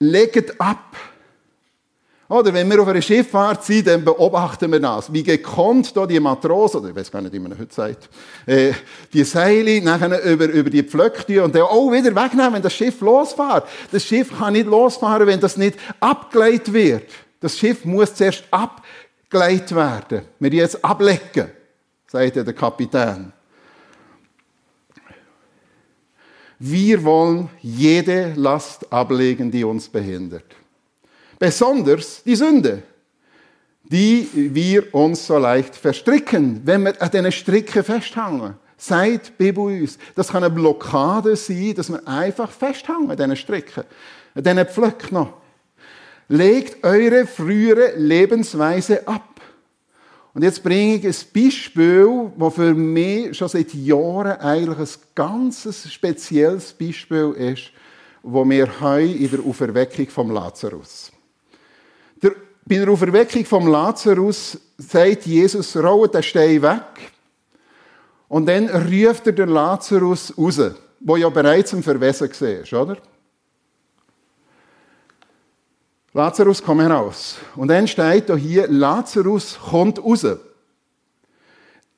legt 0.00 0.60
ab. 0.60 0.96
Oder 2.28 2.52
wenn 2.52 2.68
wir 2.68 2.82
auf 2.82 2.88
einer 2.88 3.00
Schifffahrt 3.00 3.64
sind, 3.64 3.86
dann 3.86 4.04
beobachten 4.04 4.70
wir 4.70 4.80
das. 4.80 5.10
Wie 5.10 5.22
gekonnt 5.22 5.96
da 5.96 6.04
die 6.04 6.20
Matrosen, 6.20 6.80
oder 6.80 6.90
ich 6.90 6.96
weiß 6.96 7.10
gar 7.10 7.22
nicht, 7.22 7.32
wie 7.32 7.38
man 7.38 7.58
heute 7.58 7.72
sagt, 7.74 8.10
äh, 8.44 8.72
die 9.12 9.24
Seile 9.24 9.80
nachher 9.80 10.22
über, 10.24 10.44
über 10.46 10.68
die 10.68 10.82
Pflöcke 10.82 11.42
und 11.42 11.54
dann 11.54 11.62
auch 11.62 11.90
wieder 11.90 12.14
wegnehmen, 12.14 12.54
wenn 12.54 12.62
das 12.62 12.74
Schiff 12.74 13.00
losfährt. 13.00 13.66
Das 13.90 14.04
Schiff 14.04 14.36
kann 14.36 14.52
nicht 14.52 14.66
losfahren, 14.66 15.26
wenn 15.26 15.40
das 15.40 15.56
nicht 15.56 15.78
abgeleitet 16.00 16.72
wird. 16.72 17.04
Das 17.40 17.56
Schiff 17.56 17.86
muss 17.86 18.14
zuerst 18.14 18.44
abgeleitet 18.50 19.74
werden. 19.74 20.22
Wir 20.38 20.50
jetzt 20.50 20.84
ablecken, 20.84 21.50
sagt 22.10 22.36
der 22.36 22.52
Kapitän. 22.52 23.32
Wir 26.58 27.04
wollen 27.04 27.48
jede 27.60 28.32
Last 28.34 28.92
ablegen, 28.92 29.50
die 29.50 29.62
uns 29.62 29.88
behindert. 29.88 30.56
Besonders 31.38 32.22
die 32.24 32.34
Sünde, 32.34 32.82
die 33.84 34.28
wir 34.32 34.92
uns 34.92 35.24
so 35.26 35.38
leicht 35.38 35.76
verstricken, 35.76 36.60
wenn 36.64 36.82
wir 36.82 37.00
an 37.00 37.10
diesen 37.10 37.30
Stricken 37.30 37.84
festhangen. 37.84 38.54
Seid 38.76 39.36
Bibel 39.38 39.64
uns. 39.64 39.98
Das 40.14 40.28
kann 40.28 40.42
eine 40.42 40.52
Blockade 40.52 41.36
sein, 41.36 41.74
dass 41.76 41.90
wir 41.90 42.06
einfach 42.06 42.50
festhangen 42.50 43.10
an 43.10 43.16
diesen 43.16 43.36
Stricken. 43.36 43.84
Dann 44.34 44.64
pflückt 44.66 45.12
noch. 45.12 45.34
Legt 46.28 46.84
eure 46.84 47.26
frühere 47.26 47.96
Lebensweise 47.96 49.06
ab. 49.06 49.40
Und 50.38 50.44
jetzt 50.44 50.62
bringe 50.62 50.94
ich 50.94 51.04
ein 51.04 51.16
Beispiel, 51.34 52.30
das 52.38 52.54
für 52.54 52.72
mich 52.72 53.36
schon 53.36 53.48
seit 53.48 53.74
Jahren 53.74 54.38
eigentlich 54.38 54.78
ein 54.78 55.00
ganz 55.16 55.88
spezielles 55.90 56.72
Beispiel 56.74 57.32
ist, 57.32 57.72
wo 58.22 58.48
wir 58.48 58.68
heute 58.80 59.14
in 59.14 59.30
der 59.32 59.40
Auferweckung 59.40 60.08
vom 60.08 60.30
Lazarus. 60.30 61.10
Der, 62.22 62.36
bei 62.64 62.76
der 62.76 62.88
Auferweckung 62.88 63.44
vom 63.46 63.66
Lazarus 63.66 64.56
sagt 64.76 65.26
Jesus, 65.26 65.76
rollt 65.76 66.14
den 66.14 66.22
Stein 66.22 66.62
weg. 66.62 67.12
Und 68.28 68.46
dann 68.46 68.68
ruft 68.68 69.26
er 69.26 69.32
den 69.32 69.48
Lazarus 69.48 70.32
raus, 70.38 70.60
wo 71.00 71.16
ja 71.16 71.28
bereits 71.30 71.72
im 71.72 71.82
Verwesen 71.82 72.30
war, 72.30 72.82
oder? 72.82 72.96
Lazarus, 76.18 76.60
komm 76.60 76.80
heraus. 76.80 77.36
Und 77.54 77.68
dann 77.68 77.86
steht 77.86 78.28
hier, 78.36 78.66
Lazarus 78.66 79.56
kommt 79.70 79.98
raus. 80.02 80.26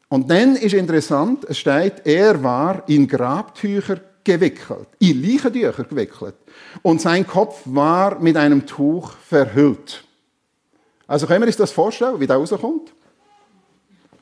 Und 0.09 0.31
dann 0.31 0.57
ist 0.57 0.75
interessant, 0.75 1.47
es 1.49 1.59
steht, 1.59 2.05
er 2.05 2.43
war 2.43 2.87
in 2.87 3.09
Grabtücher 3.09 3.99
gewickelt, 4.23 4.89
in 4.99 5.23
Leichentücher 5.23 5.85
gewickelt. 5.85 6.35
Und 6.83 7.01
sein 7.01 7.27
Kopf 7.27 7.63
war 7.65 8.19
mit 8.21 8.37
einem 8.37 8.67
Tuch 8.67 9.13
verhüllt. 9.27 10.05
Also 11.07 11.27
können 11.27 11.41
wir 11.41 11.47
uns 11.47 11.57
das 11.57 11.73
vorstellen, 11.73 12.21
wie 12.21 12.27
der 12.27 12.37
rauskommt? 12.37 12.93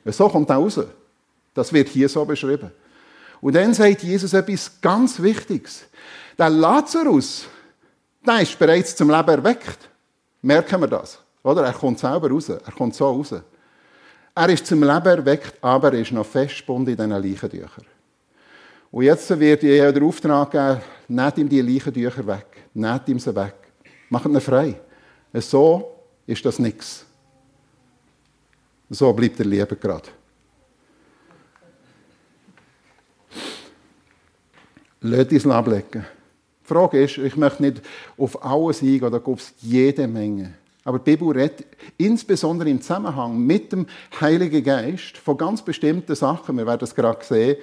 So 0.04 0.28
kommt 0.28 0.48
er 0.48 0.56
raus. 0.56 0.80
Das 1.54 1.72
wird 1.72 1.88
hier 1.88 2.08
so 2.08 2.24
beschrieben. 2.24 2.70
Und 3.40 3.56
dann 3.56 3.74
sagt 3.74 4.04
Jesus 4.04 4.32
etwas 4.32 4.80
ganz 4.80 5.20
Wichtiges. 5.20 5.86
Der 6.38 6.50
Lazarus, 6.50 7.46
der 8.26 8.40
ist 8.40 8.58
bereits 8.58 8.94
zum 8.94 9.10
Leben 9.10 9.28
erweckt. 9.28 9.88
Merken 10.42 10.80
wir 10.80 10.88
das? 10.88 11.18
Oder? 11.42 11.64
Er 11.64 11.72
kommt 11.72 11.98
selber 11.98 12.30
raus. 12.30 12.48
Er 12.48 12.72
kommt 12.76 12.94
so 12.94 13.06
raus. 13.10 13.34
Er 14.34 14.48
ist 14.48 14.66
zum 14.66 14.82
Leben 14.82 15.06
erweckt, 15.06 15.62
aber 15.62 15.92
er 15.92 16.00
ist 16.00 16.12
noch 16.12 16.26
festgebunden 16.26 16.92
in 16.92 16.96
diesen 16.96 17.10
Leichentüchern. 17.10 17.86
Und 18.90 19.04
jetzt 19.04 19.38
wird 19.38 19.62
ihr 19.62 19.92
den 19.92 20.02
Auftrag 20.02 20.50
geben, 20.50 20.80
nehmt 21.08 21.38
ihm 21.38 21.48
die 21.48 21.60
Leichentücher 21.60 22.26
weg. 22.26 22.46
Nehmt 22.74 23.08
ihm 23.08 23.18
sie 23.18 23.34
weg. 23.34 23.54
Macht 24.08 24.26
ihn 24.26 24.40
frei. 24.40 24.80
So 25.34 25.96
ist 26.26 26.44
das 26.44 26.58
nichts. 26.58 27.04
So 28.90 29.12
bleibt 29.12 29.38
er 29.40 29.46
Leben 29.46 29.78
gerade. 29.78 30.08
Lasst 35.00 35.32
uns 35.32 35.46
ablegen. 35.46 36.04
Die 36.68 36.74
Frage 36.74 37.02
ist, 37.02 37.16
ich 37.16 37.34
möchte 37.36 37.62
nicht 37.62 37.80
auf 38.18 38.44
alles 38.44 38.82
eingehen, 38.82 39.10
da 39.10 39.18
gibt 39.18 39.40
es 39.40 39.54
jede 39.62 40.06
Menge. 40.06 40.52
Aber 40.84 40.98
die 40.98 41.16
Bibel 41.16 41.30
redet 41.30 41.64
insbesondere 41.96 42.68
im 42.68 42.82
Zusammenhang 42.82 43.38
mit 43.38 43.72
dem 43.72 43.86
Heiligen 44.20 44.62
Geist 44.62 45.16
von 45.16 45.38
ganz 45.38 45.62
bestimmten 45.62 46.14
Sachen, 46.14 46.58
wir 46.58 46.66
werden 46.66 46.80
das 46.80 46.94
gerade 46.94 47.24
sehen, 47.24 47.56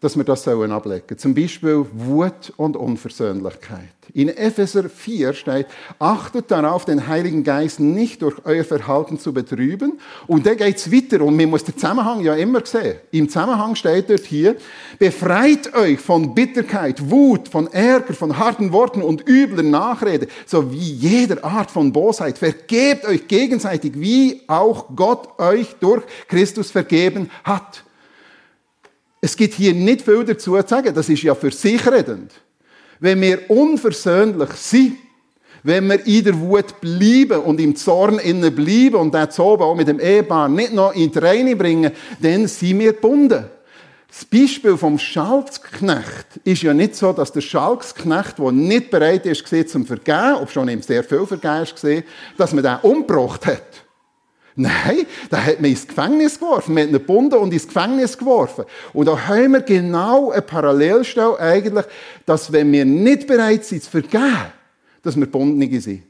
dass 0.00 0.16
wir 0.16 0.24
das 0.24 0.46
ablegen 0.46 0.80
sollen. 0.82 1.18
Zum 1.18 1.34
Beispiel 1.34 1.86
Wut 1.92 2.52
und 2.56 2.76
Unversöhnlichkeit. 2.76 3.88
In 4.12 4.28
Epheser 4.28 4.88
4 4.90 5.32
steht, 5.32 5.66
achtet 5.98 6.50
darauf, 6.50 6.84
den 6.84 7.06
Heiligen 7.06 7.42
Geist 7.42 7.80
nicht 7.80 8.20
durch 8.20 8.36
euer 8.44 8.64
Verhalten 8.64 9.18
zu 9.18 9.32
betrüben. 9.32 9.98
Und 10.26 10.44
dann 10.46 10.58
geht 10.58 10.76
es 10.76 10.92
weiter 10.92 11.24
und 11.24 11.36
man 11.36 11.48
muss 11.48 11.64
den 11.64 11.76
Zusammenhang 11.76 12.20
ja 12.20 12.34
immer 12.34 12.64
sehen. 12.66 12.96
Im 13.12 13.28
Zusammenhang 13.28 13.74
steht 13.76 14.10
dort 14.10 14.24
hier, 14.24 14.56
befreit 14.98 15.74
euch 15.74 16.00
von 16.00 16.34
Bitterkeit, 16.34 17.10
Wut, 17.10 17.48
von 17.48 17.72
Ärger, 17.72 18.12
von 18.12 18.38
harten 18.38 18.72
Worten 18.72 19.00
und 19.00 19.26
übler 19.26 19.62
Nachrede, 19.62 20.28
sowie 20.44 20.76
jeder 20.76 21.42
Art 21.44 21.70
von 21.70 21.92
Bosheit. 21.92 22.36
Vergebt 22.36 23.06
euch 23.06 23.26
gegenseitig, 23.26 23.92
wie 23.96 24.42
auch 24.48 24.86
Gott 24.94 25.38
euch 25.38 25.76
durch 25.80 26.02
Christus 26.28 26.70
vergeben 26.70 27.30
hat. 27.42 27.83
Es 29.24 29.34
gibt 29.34 29.54
hier 29.54 29.72
nicht 29.72 30.02
viel 30.02 30.22
dazu 30.22 30.54
zu 30.54 30.68
sagen, 30.68 30.94
das 30.94 31.08
ist 31.08 31.22
ja 31.22 31.34
für 31.34 31.50
sich 31.50 31.90
redend. 31.90 32.30
Wenn 33.00 33.22
wir 33.22 33.48
unversöhnlich 33.48 34.50
sind, 34.50 34.98
wenn 35.62 35.86
wir 35.86 36.06
in 36.06 36.24
der 36.24 36.38
Wut 36.38 36.78
bleiben 36.78 37.40
und 37.40 37.58
im 37.58 37.74
Zorn 37.74 38.18
innen 38.18 38.54
bleiben 38.54 38.96
und 38.96 39.14
den 39.14 39.30
Zoben 39.30 39.62
auch 39.62 39.74
mit 39.74 39.88
dem 39.88 39.98
Ehepaar 39.98 40.50
nicht 40.50 40.74
noch 40.74 40.94
in 40.94 41.10
die 41.10 41.18
Reine 41.18 41.56
bringen, 41.56 41.92
dann 42.20 42.46
sind 42.46 42.78
wir 42.80 42.92
gebunden. 42.92 43.46
Das 44.08 44.26
Beispiel 44.26 44.76
vom 44.76 44.98
Schalksknecht 44.98 46.26
ist 46.44 46.60
ja 46.60 46.74
nicht 46.74 46.94
so, 46.94 47.14
dass 47.14 47.32
der 47.32 47.40
Schalksknecht, 47.40 48.38
der 48.38 48.52
nicht 48.52 48.90
bereit 48.90 49.24
ist, 49.24 49.70
zum 49.70 49.86
Vergehen, 49.86 50.34
ob 50.34 50.50
schon 50.50 50.68
ihm 50.68 50.82
sehr 50.82 51.02
viel 51.02 51.24
vergeben 51.24 51.62
ist, 51.62 52.04
dass 52.36 52.52
man 52.52 52.62
den 52.62 52.76
umgebracht 52.82 53.46
hat. 53.46 53.83
Nein, 54.56 55.06
da 55.30 55.42
hat 55.42 55.60
man 55.60 55.70
ins 55.70 55.86
Gefängnis 55.86 56.38
geworfen. 56.38 56.74
Man 56.74 56.84
hat 56.84 56.90
ihn 56.90 56.92
gebunden 56.92 57.34
und 57.34 57.52
ins 57.52 57.66
Gefängnis 57.66 58.16
geworfen. 58.16 58.64
Und 58.92 59.06
da 59.06 59.26
haben 59.26 59.52
wir 59.52 59.62
genau 59.62 60.30
eine 60.30 60.42
Parallelstelle 60.42 61.38
eigentlich, 61.40 61.84
dass 62.24 62.52
wenn 62.52 62.70
wir 62.70 62.84
nicht 62.84 63.26
bereit 63.26 63.64
sind 63.64 63.82
zu 63.82 63.90
vergeben, 63.90 64.52
dass 65.02 65.16
wir 65.16 65.26
gebunden 65.26 65.80
sind. 65.80 66.04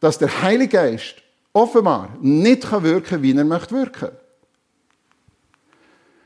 Dass 0.00 0.16
der 0.16 0.42
Heilige 0.42 0.78
Geist 0.78 1.16
offenbar 1.52 2.08
nicht 2.22 2.70
wirken 2.70 3.04
kann, 3.04 3.22
wie 3.22 3.36
er 3.36 3.44
möchte 3.44 3.74
wirken. 3.74 4.08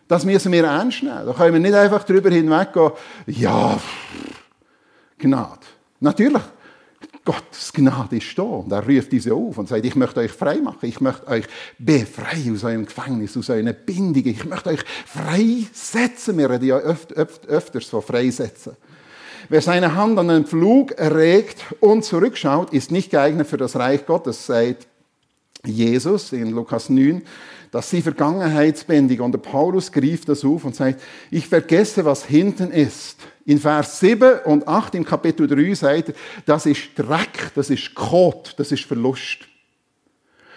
Das 0.06 0.24
müssen 0.24 0.52
wir 0.52 0.64
ernst 0.64 1.02
nehmen. 1.02 1.26
Da 1.26 1.32
können 1.32 1.54
wir 1.54 1.60
nicht 1.60 1.74
einfach 1.74 2.04
darüber 2.04 2.30
hinweggehen, 2.30 2.92
ja, 3.26 3.80
Gnade. 5.18 5.66
Natürlich, 6.00 6.42
Gottes 7.24 7.72
Gnade 7.72 8.16
ist 8.16 8.38
da. 8.38 8.42
Und 8.42 8.72
er 8.72 8.87
ruft 8.87 9.10
diese 9.12 9.34
auf 9.34 9.56
und 9.58 9.68
sagt, 9.68 9.84
ich 9.84 9.96
möchte 9.96 10.20
euch 10.20 10.32
frei 10.32 10.56
machen. 10.56 10.80
Ich 10.82 11.00
möchte 11.00 11.26
euch 11.26 11.44
befreien 11.78 12.54
aus 12.54 12.64
eurem 12.64 12.84
Gefängnis, 12.84 13.37
aus 13.37 13.48
euren 13.50 13.74
Bindungen. 13.87 14.28
Ich 14.28 14.44
möchte 14.44 14.70
euch 14.70 14.80
freisetzen. 15.06 16.37
Wir 16.38 16.50
reden 16.50 16.66
ja 16.66 16.78
öf 16.78 17.06
öf 17.16 17.40
öfters 17.46 17.87
von 17.87 18.02
freisetzen. 18.02 18.76
Wer 19.48 19.60
seine 19.60 19.94
Hand 19.94 20.18
an 20.18 20.28
den 20.28 20.46
Flug 20.46 20.92
erregt 20.92 21.64
und 21.80 22.04
zurückschaut, 22.04 22.72
ist 22.72 22.90
nicht 22.90 23.10
geeignet 23.10 23.46
für 23.46 23.58
das 23.58 23.76
Reich 23.76 24.06
Gottes, 24.06 24.46
sagt 24.46 24.87
Jesus 25.64 26.32
in 26.32 26.50
Lukas 26.50 26.88
9 26.88 27.22
dass 27.74 27.90
sie 27.90 28.02
vergangenheitsbändig. 28.02 29.20
Und 29.20 29.32
der 29.32 29.40
Paulus 29.40 29.90
griff 29.90 30.24
das 30.24 30.44
auf 30.44 30.64
und 30.64 30.76
sagt, 30.76 31.02
ich 31.32 31.48
vergesse, 31.48 32.04
was 32.04 32.24
hinten 32.24 32.70
ist. 32.70 33.18
In 33.46 33.59
Vers 33.59 34.00
7 34.00 34.40
und 34.44 34.66
8 34.66 34.94
im 34.94 35.04
Kapitel 35.04 35.46
3 35.46 35.74
sagt 35.74 36.09
er, 36.11 36.14
das 36.46 36.66
ist 36.66 36.90
Dreck, 36.96 37.52
das 37.54 37.70
ist 37.70 37.94
Kot, 37.94 38.54
das 38.57 38.72
ist 38.72 38.85
Verlust. 38.85 39.40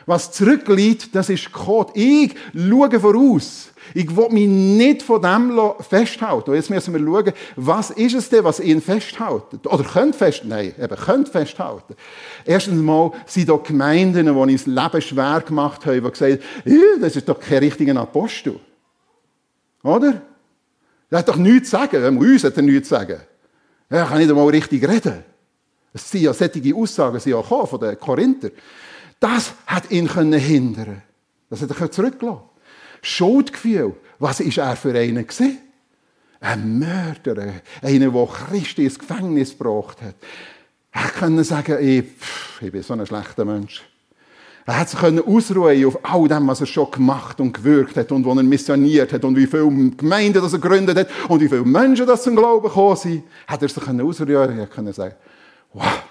Was 0.07 0.31
zurückliegt, 0.31 1.13
das 1.13 1.29
ist 1.29 1.51
Kot. 1.51 1.91
Ich 1.93 2.33
schaue 2.55 2.97
voraus. 2.97 3.71
Ich 3.93 4.15
will 4.15 4.29
mich 4.29 4.47
nicht 4.47 5.03
von 5.03 5.21
dem 5.21 5.51
festhalten. 5.81 6.49
Und 6.49 6.55
jetzt 6.55 6.69
müssen 6.69 6.93
wir 6.93 7.01
schauen, 7.01 7.33
was 7.57 7.89
ist 7.91 8.15
es 8.15 8.29
denn, 8.29 8.45
was 8.45 8.61
ihn 8.61 8.81
festhält? 8.81 9.43
Oder 9.65 9.83
könnt 9.83 10.15
festhalten? 10.15 10.47
Nein, 10.47 10.73
eben 10.81 10.95
könnt 10.95 11.27
festhalten. 11.27 11.95
Erstens 12.45 12.81
mal 12.81 13.11
sind 13.25 13.49
da 13.49 13.57
Gemeinden, 13.57 14.27
die 14.47 14.53
das 14.53 14.65
Leben 14.65 15.01
schwer 15.01 15.43
gemacht 15.45 15.85
haben, 15.85 16.01
die 16.01 16.09
gesagt 16.09 16.41
haben, 16.65 17.01
das 17.01 17.17
ist 17.17 17.27
doch 17.27 17.39
kein 17.39 17.59
richtiger 17.59 17.99
Apostel. 17.99 18.61
Oder? 19.83 20.21
Er 21.09 21.19
hat 21.19 21.29
doch 21.29 21.37
nichts 21.37 21.69
zu 21.69 21.77
sagen. 21.77 22.17
Uns 22.17 22.43
hat 22.43 22.57
er 22.57 22.63
nichts 22.63 22.89
zu 22.89 22.95
sagen. 22.95 23.21
Er 23.89 24.05
kann 24.05 24.17
nicht 24.17 24.29
einmal 24.29 24.47
richtig 24.49 24.87
reden. 24.87 25.23
Es 25.93 26.11
sind 26.11 26.21
ja 26.21 26.33
solche 26.33 26.75
Aussagen 26.75 27.19
sind 27.19 27.31
ja 27.31 27.41
von 27.41 27.79
den 27.79 27.99
Korinther. 27.99 28.49
Das 29.19 29.53
hat 29.65 29.89
ihn 29.89 30.07
hindern 30.07 31.01
Das 31.49 31.61
hat 31.61 31.79
er 31.79 31.91
zurückgelassen. 31.91 32.41
Schuldgefühl. 33.01 33.95
Was 34.19 34.39
ist 34.39 34.57
er 34.57 34.75
für 34.75 34.97
einen 34.97 35.25
gewesen? 35.25 35.59
Ein 36.39 36.79
Mörder, 36.79 37.61
einer, 37.81 38.11
der 38.11 38.27
Christi 38.27 38.83
ins 38.85 38.99
Gefängnis 38.99 39.57
gebracht 39.57 40.01
hat. 40.01 40.15
Er 40.91 41.09
konnte 41.09 41.43
sagen, 41.43 41.77
ich, 41.79 42.05
ich 42.61 42.71
bin 42.71 42.83
so 42.83 42.93
ein 42.93 43.05
schlechter 43.05 43.45
Mensch. 43.45 43.83
Er 44.67 44.79
hat 44.79 44.89
sich 44.89 45.01
ausruhen 45.01 45.85
auf 45.85 45.97
all 46.03 46.27
dem, 46.27 46.45
was 46.45 46.59
er 46.59 46.65
schon 46.65 46.91
gemacht 46.91 47.39
und 47.39 47.53
gewirkt 47.53 47.95
hat 47.95 48.11
und 48.11 48.25
wo 48.25 48.33
er 48.33 48.43
missioniert 48.43 49.13
hat 49.13 49.23
und 49.23 49.37
wie 49.37 49.47
viele 49.47 49.69
Gemeinden 49.91 50.41
das 50.41 50.51
er 50.51 50.59
gegründet 50.59 50.97
hat 50.97 51.07
und 51.29 51.39
wie 51.39 51.47
viele 51.47 51.63
Menschen 51.63 52.05
das 52.05 52.23
zum 52.23 52.35
Glauben 52.35 52.67
gekommen 52.67 52.97
sind. 52.97 53.23
Hat 53.47 53.61
er 53.61 53.69
sich 53.69 53.87
ausruhen 53.87 54.59
Er 54.59 54.67
konnte 54.67 54.91
sagen, 54.91 55.15
wow, 55.71 56.03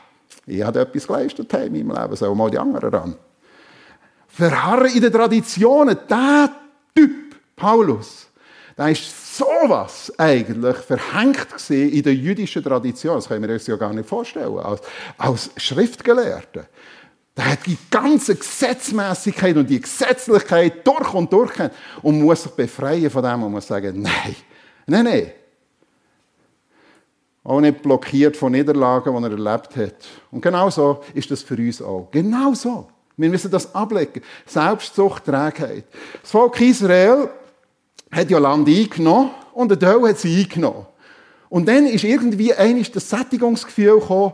ich 0.46 0.62
habe 0.62 0.80
etwas 0.80 1.06
geleistet 1.06 1.52
in 1.52 1.86
meinem 1.86 2.00
Leben, 2.00 2.16
so 2.16 2.34
mal 2.34 2.50
die 2.50 2.58
anderen 2.58 2.88
ran. 2.88 3.16
Verharren 4.26 4.90
in 4.90 5.02
den 5.02 5.12
Traditionen, 5.12 5.98
der 6.08 6.50
Typ, 6.94 7.36
Paulus, 7.56 8.26
der 8.78 8.88
ist 8.88 9.36
sowas 9.36 10.10
eigentlich 10.16 10.76
verhängt 10.76 11.48
in 11.68 12.02
der 12.02 12.14
jüdischen 12.14 12.64
Tradition. 12.64 13.16
Das 13.16 13.28
können 13.28 13.46
wir 13.46 13.52
uns 13.52 13.66
ja 13.66 13.76
gar 13.76 13.92
nicht 13.92 14.08
vorstellen. 14.08 14.58
Als, 14.58 14.80
als 15.18 15.50
Schriftgelehrter. 15.58 16.66
Der 17.36 17.52
hat 17.52 17.66
die 17.66 17.76
ganze 17.90 18.34
Gesetzmäßigkeit 18.34 19.56
und 19.56 19.68
die 19.68 19.80
Gesetzlichkeit 19.80 20.86
durch 20.86 21.12
und 21.12 21.30
durch 21.30 21.52
und 22.02 22.22
muss 22.22 22.44
sich 22.44 22.52
befreien 22.52 23.10
von 23.10 23.22
dem 23.22 23.42
und 23.42 23.52
muss 23.52 23.66
sagen, 23.66 24.00
nein, 24.00 24.36
nein, 24.86 25.04
nein. 25.04 25.32
auch 27.44 27.60
nicht 27.60 27.82
blockiert 27.82 28.36
von 28.36 28.52
Niederlagen, 28.52 29.14
die 29.14 29.22
er 29.22 29.30
erlebt 29.30 29.76
hat. 29.76 30.06
Und 30.30 30.40
genau 30.40 30.70
so 30.70 31.02
ist 31.12 31.30
das 31.30 31.42
für 31.42 31.56
uns 31.56 31.82
auch. 31.82 32.08
Genau 32.10 32.54
so. 32.54 32.88
Wir 33.16 33.28
müssen 33.28 33.50
das 33.50 33.74
ablegen. 33.74 34.22
Selbstzucht, 34.46 35.24
Trägheit. 35.24 35.84
Das 36.22 36.30
Volk 36.30 36.60
Israel 36.60 37.28
hat 38.10 38.30
ja 38.30 38.38
Land 38.38 38.68
eingenommen 38.68 39.30
und 39.52 39.70
der 39.70 39.78
Teil 39.78 40.08
hat 40.08 40.18
sie 40.18 40.42
eingenommen. 40.42 40.86
Und 41.48 41.68
dann 41.68 41.86
ist 41.86 42.04
irgendwie 42.04 42.52
eigentlich 42.54 42.90
das 42.90 43.08
Sättigungsgefühl 43.08 44.00
gekommen, 44.00 44.32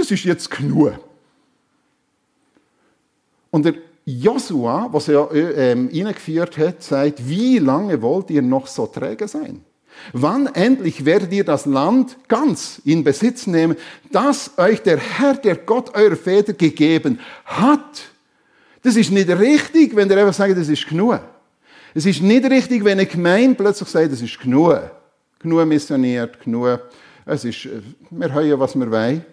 es 0.00 0.10
ist 0.10 0.24
jetzt 0.24 0.50
genug. 0.50 0.94
Und 3.54 3.64
der 3.66 3.74
Joshua, 4.04 4.88
was 4.90 5.06
er 5.06 5.30
ähm, 5.32 5.88
eingeführt 5.94 6.58
hat, 6.58 6.82
sagt, 6.82 7.28
wie 7.28 7.60
lange 7.60 8.02
wollt 8.02 8.28
ihr 8.30 8.42
noch 8.42 8.66
so 8.66 8.88
träge 8.88 9.28
sein? 9.28 9.60
Wann 10.12 10.48
endlich 10.48 11.04
werdet 11.04 11.32
ihr 11.32 11.44
das 11.44 11.64
Land 11.64 12.16
ganz 12.26 12.82
in 12.84 13.04
Besitz 13.04 13.46
nehmen, 13.46 13.76
das 14.10 14.50
euch 14.56 14.82
der 14.82 14.96
Herr, 14.98 15.34
der 15.34 15.54
Gott 15.54 15.94
eurer 15.94 16.16
Väter 16.16 16.54
gegeben 16.54 17.20
hat? 17.44 18.02
Das 18.82 18.96
ist 18.96 19.12
nicht 19.12 19.28
richtig, 19.28 19.94
wenn 19.94 20.10
ihr 20.10 20.18
einfach 20.18 20.34
sagt, 20.34 20.58
das 20.58 20.68
ist 20.68 20.88
genug. 20.88 21.20
Es 21.94 22.06
ist 22.06 22.22
nicht 22.22 22.50
richtig, 22.50 22.84
wenn 22.84 22.98
eine 22.98 23.06
Gemeinde 23.06 23.54
plötzlich 23.54 23.88
sagt, 23.88 24.10
das 24.10 24.20
ist 24.20 24.40
genug. 24.40 24.80
Genug 25.38 25.64
missioniert, 25.68 26.40
genug. 26.42 26.80
Es 27.24 27.44
ist, 27.44 27.66
äh, 27.66 27.80
wir 28.10 28.42
ja, 28.42 28.58
was 28.58 28.74
wir 28.74 28.90
wollen. 28.90 29.24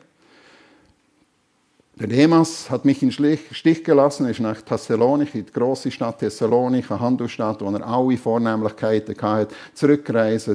Der 1.95 2.07
Demas 2.07 2.69
hat 2.69 2.85
mich 2.85 3.03
in 3.03 3.11
Stich 3.11 3.83
gelassen, 3.83 4.27
ist 4.27 4.39
nach 4.39 4.61
Thessalonich, 4.61 5.31
die 5.33 5.45
große 5.45 5.91
Stadt 5.91 6.19
Thessalonich, 6.19 6.89
eine 6.89 6.99
Handelsstadt, 6.99 7.61
wo 7.61 7.69
er 7.69 7.85
alle 7.85 8.17
Vornehmlichkeiten 8.17 9.15
hatte, 9.21 9.53
zurückgereist, 9.73 10.47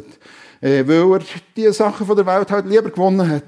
äh, 0.61 0.87
weil 0.87 1.12
er 1.12 1.20
die 1.57 1.72
Sachen 1.72 2.07
von 2.07 2.16
der 2.16 2.27
Welt 2.27 2.51
halt 2.51 2.66
lieber 2.66 2.90
gewonnen 2.90 3.29
hat. 3.29 3.44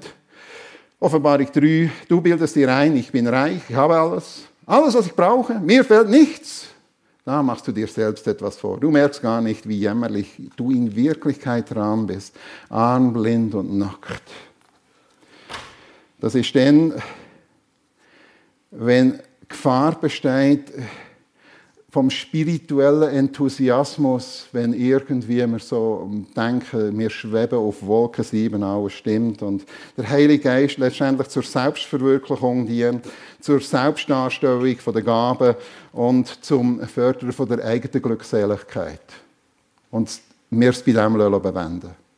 Offenbarung 0.99 1.47
3, 1.51 1.89
du 2.07 2.21
bildest 2.21 2.55
dir 2.55 2.73
ein, 2.73 2.95
ich 2.95 3.11
bin 3.11 3.27
reich, 3.27 3.61
ich 3.67 3.75
habe 3.75 3.97
alles. 3.97 4.43
Alles, 4.65 4.93
was 4.93 5.07
ich 5.07 5.15
brauche, 5.15 5.55
mir 5.59 5.83
fehlt 5.83 6.09
nichts. 6.09 6.67
Da 7.25 7.41
machst 7.41 7.67
du 7.67 7.71
dir 7.71 7.87
selbst 7.87 8.27
etwas 8.27 8.57
vor. 8.57 8.79
Du 8.79 8.91
merkst 8.91 9.21
gar 9.21 9.41
nicht, 9.41 9.67
wie 9.67 9.77
jämmerlich 9.77 10.41
du 10.55 10.71
in 10.71 10.95
Wirklichkeit 10.95 11.75
arm 11.75 12.07
bist. 12.07 12.35
Arm, 12.69 13.13
blind 13.13 13.55
und 13.55 13.77
nackt. 13.77 14.23
Das 16.19 16.35
ist 16.35 16.55
dann, 16.55 16.93
wenn 18.71 19.19
Gefahr 19.47 19.99
besteht 19.99 20.71
vom 21.91 22.09
spirituellen 22.11 23.09
Enthusiasmus, 23.09 24.47
wenn 24.51 24.73
irgendwie 24.73 25.37
wir 25.37 25.59
so 25.59 26.07
denken, 26.35 26.97
wir 26.97 27.09
schweben 27.09 27.57
auf 27.57 27.83
Wolke 27.83 28.23
7, 28.23 28.61
alles 28.61 28.93
stimmt 28.93 29.41
und 29.41 29.65
der 29.97 30.07
Heilige 30.07 30.43
Geist 30.43 30.77
letztendlich 30.77 31.29
zur 31.29 31.41
Selbstverwirklichung 31.41 32.67
dient, 32.67 33.05
zur 33.39 33.59
Selbstdarstellung 33.59 34.77
der 34.93 35.01
Gaben 35.01 35.55
und 35.91 36.27
zum 36.45 36.79
Fördern 36.81 37.33
der 37.49 37.65
eigenen 37.65 38.01
Glückseligkeit. 38.03 39.01
Und 39.89 40.19
wir 40.51 40.69
es 40.69 40.83
bei 40.83 40.91
dem 40.91 41.13
bewenden 41.13 42.08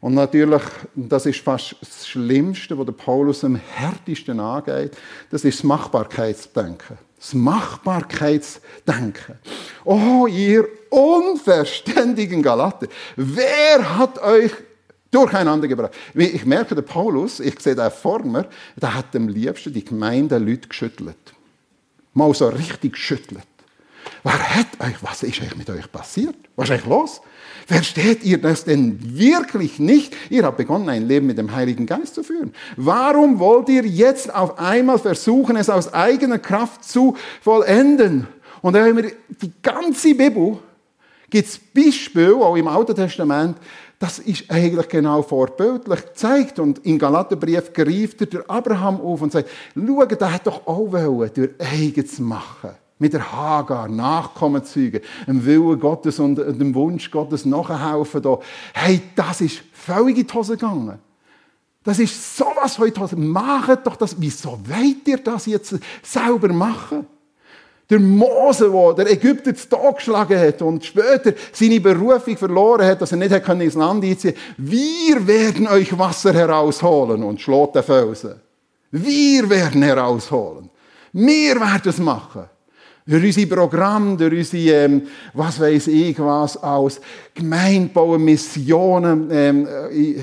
und 0.00 0.14
natürlich, 0.14 0.62
das 0.94 1.26
ist 1.26 1.40
fast 1.40 1.76
das 1.80 2.08
Schlimmste, 2.08 2.78
was 2.78 2.86
der 2.86 2.92
Paulus 2.92 3.44
am 3.44 3.56
härtesten 3.56 4.40
angeht, 4.40 4.96
das 5.30 5.44
ist 5.44 5.58
das 5.58 5.64
Machbarkeitsdenken. 5.64 6.96
Das 7.18 7.34
Machbarkeitsdenken. 7.34 9.38
Oh, 9.84 10.26
ihr 10.26 10.66
unverständigen 10.88 12.42
Galater, 12.42 12.86
wer 13.14 13.98
hat 13.98 14.22
euch 14.22 14.52
durcheinander 15.10 15.68
gebracht? 15.68 15.92
Ich 16.14 16.46
merke, 16.46 16.74
der 16.74 16.82
Paulus, 16.82 17.40
ich 17.40 17.60
sehe 17.60 17.74
den 17.74 17.90
vor 17.90 18.24
mir, 18.24 18.48
der 18.80 18.94
hat 18.94 19.14
am 19.14 19.28
liebsten 19.28 19.74
die 19.74 19.84
Gemeinde 19.84 20.38
Leute 20.38 20.68
geschüttelt. 20.68 21.34
Mal 22.14 22.32
so 22.32 22.48
richtig 22.48 22.94
geschüttelt. 22.94 23.49
Wer 24.22 24.56
hat 24.56 24.66
euch, 24.80 25.02
was 25.02 25.22
ist 25.22 25.40
eigentlich 25.40 25.56
mit 25.56 25.70
euch 25.70 25.90
passiert? 25.90 26.34
Was 26.56 26.68
ist 26.68 26.72
eigentlich 26.72 26.86
los? 26.86 27.20
Versteht 27.66 28.24
ihr 28.24 28.38
das 28.38 28.64
denn 28.64 28.98
wirklich 29.16 29.78
nicht? 29.78 30.14
Ihr 30.28 30.44
habt 30.44 30.58
begonnen, 30.58 30.88
ein 30.88 31.06
Leben 31.06 31.26
mit 31.26 31.38
dem 31.38 31.54
Heiligen 31.54 31.86
Geist 31.86 32.14
zu 32.14 32.22
führen. 32.22 32.52
Warum 32.76 33.38
wollt 33.38 33.68
ihr 33.68 33.86
jetzt 33.86 34.34
auf 34.34 34.58
einmal 34.58 34.98
versuchen, 34.98 35.56
es 35.56 35.70
aus 35.70 35.92
eigener 35.94 36.38
Kraft 36.38 36.84
zu 36.84 37.16
vollenden? 37.40 38.26
Und 38.60 38.76
haben 38.76 38.96
wir 38.96 39.12
die 39.40 39.52
ganze 39.62 40.14
Bibel, 40.14 40.58
gibt 41.30 41.48
es 41.48 41.58
Beispiele, 41.58 42.34
auch 42.36 42.56
im 42.56 42.68
Alten 42.68 42.94
Testament, 42.94 43.56
das 43.98 44.18
ist 44.18 44.50
eigentlich 44.50 44.88
genau 44.88 45.22
vorbildlich 45.22 46.06
gezeigt. 46.06 46.58
Und 46.58 46.84
im 46.84 46.98
Galaterbrief 46.98 47.72
greift 47.72 48.20
er 48.22 48.26
der 48.26 48.50
Abraham 48.50 49.00
auf 49.00 49.22
und 49.22 49.32
sagt, 49.32 49.48
schau, 49.74 50.04
der 50.04 50.32
hat 50.32 50.46
doch 50.46 50.66
auch 50.66 50.92
wollen, 50.92 51.30
durch 51.32 51.50
eigenes 51.58 52.18
machen 52.18 52.70
mit 53.00 53.14
der 53.14 53.32
Hagar 53.32 53.88
Nachkommen 53.88 54.62
zeugen, 54.62 55.00
dem 55.26 55.44
Willen 55.44 55.80
Gottes 55.80 56.20
und 56.20 56.36
dem 56.36 56.74
Wunsch 56.74 57.10
Gottes 57.10 57.44
nachhelfen. 57.44 58.22
Da. 58.22 58.38
Hey, 58.74 59.00
das 59.16 59.40
ist 59.40 59.62
völlig 59.72 60.18
in 60.18 60.26
die 60.26 60.32
Hose 60.32 60.56
gegangen. 60.56 60.98
Das 61.82 61.98
ist 61.98 62.36
sowas 62.36 62.76
von 62.76 62.86
in 62.86 62.94
die 62.94 63.00
Hose. 63.00 63.16
Macht 63.16 63.86
doch 63.86 63.96
das. 63.96 64.14
Wieso 64.18 64.50
wollt 64.50 65.08
ihr 65.08 65.16
das 65.16 65.46
jetzt 65.46 65.74
selber 66.02 66.52
machen? 66.52 67.06
Der 67.88 67.98
Mose, 67.98 68.70
der 68.96 69.10
Ägypter 69.10 69.52
zu 69.54 69.68
Tag 69.68 69.96
geschlagen 69.96 70.38
hat 70.38 70.62
und 70.62 70.84
später 70.84 71.32
seine 71.52 71.80
Berufung 71.80 72.36
verloren 72.36 72.86
hat, 72.86 73.00
dass 73.00 73.12
er 73.12 73.18
nicht 73.18 73.32
ins 73.32 73.74
Land 73.74 74.04
einziehen 74.04 74.34
konnte. 74.34 74.70
Wir 74.70 75.26
werden 75.26 75.66
euch 75.66 75.98
Wasser 75.98 76.32
herausholen 76.32 77.24
und 77.24 77.40
schlägt 77.40 77.74
den 77.74 77.82
Felsen. 77.82 78.34
Wir 78.92 79.48
werden 79.48 79.82
herausholen. 79.82 80.70
Wir 81.12 81.58
werden 81.58 81.88
es 81.88 81.98
machen 81.98 82.44
durch 83.10 83.24
unsere 83.24 83.46
Programme, 83.48 84.16
durch 84.16 84.38
unsere, 84.38 84.84
ähm, 84.84 85.02
was 85.34 85.58
weiß 85.58 85.88
ich 85.88 86.16
was, 86.20 86.56
als 86.56 87.00
Gemeinbauen, 87.34 88.24
Missionen 88.24 89.28
ähm, 89.32 89.68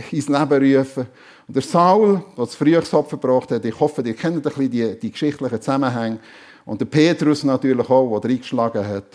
ins 0.10 0.30
Leben 0.30 0.78
rufen. 0.78 1.06
Und 1.48 1.56
der 1.56 1.64
Saul, 1.64 2.24
der 2.38 2.46
das 2.46 2.56
Frühjahrsopfer 2.56 3.18
gebracht 3.18 3.52
hat, 3.52 3.66
ich 3.66 3.78
hoffe, 3.78 4.02
ihr 4.06 4.14
kennt 4.14 4.38
ein 4.38 4.42
bisschen 4.42 4.72
die, 4.72 4.98
die 5.00 5.12
geschichtlichen 5.12 5.62
Zusammenhänge. 5.62 6.20
Und 6.66 6.80
der 6.80 6.86
Petrus 6.86 7.44
natürlich 7.44 7.90
auch, 7.90 8.22
der 8.22 8.32
reingeschlagen 8.32 8.88
hat 8.88 9.08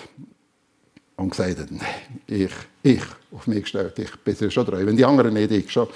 und 1.16 1.30
gesagt 1.30 1.58
hat, 1.58 1.70
nein, 1.70 1.80
ich, 2.26 2.52
ich, 2.82 3.02
auf 3.32 3.46
mich 3.46 3.62
gestellt, 3.62 3.98
ich 3.98 4.14
bin 4.16 4.50
schon 4.50 4.66
treu, 4.66 4.84
wenn 4.84 4.96
die 4.96 5.04
anderen 5.04 5.32
nicht, 5.32 5.50
ich 5.50 5.70
schon. 5.70 5.88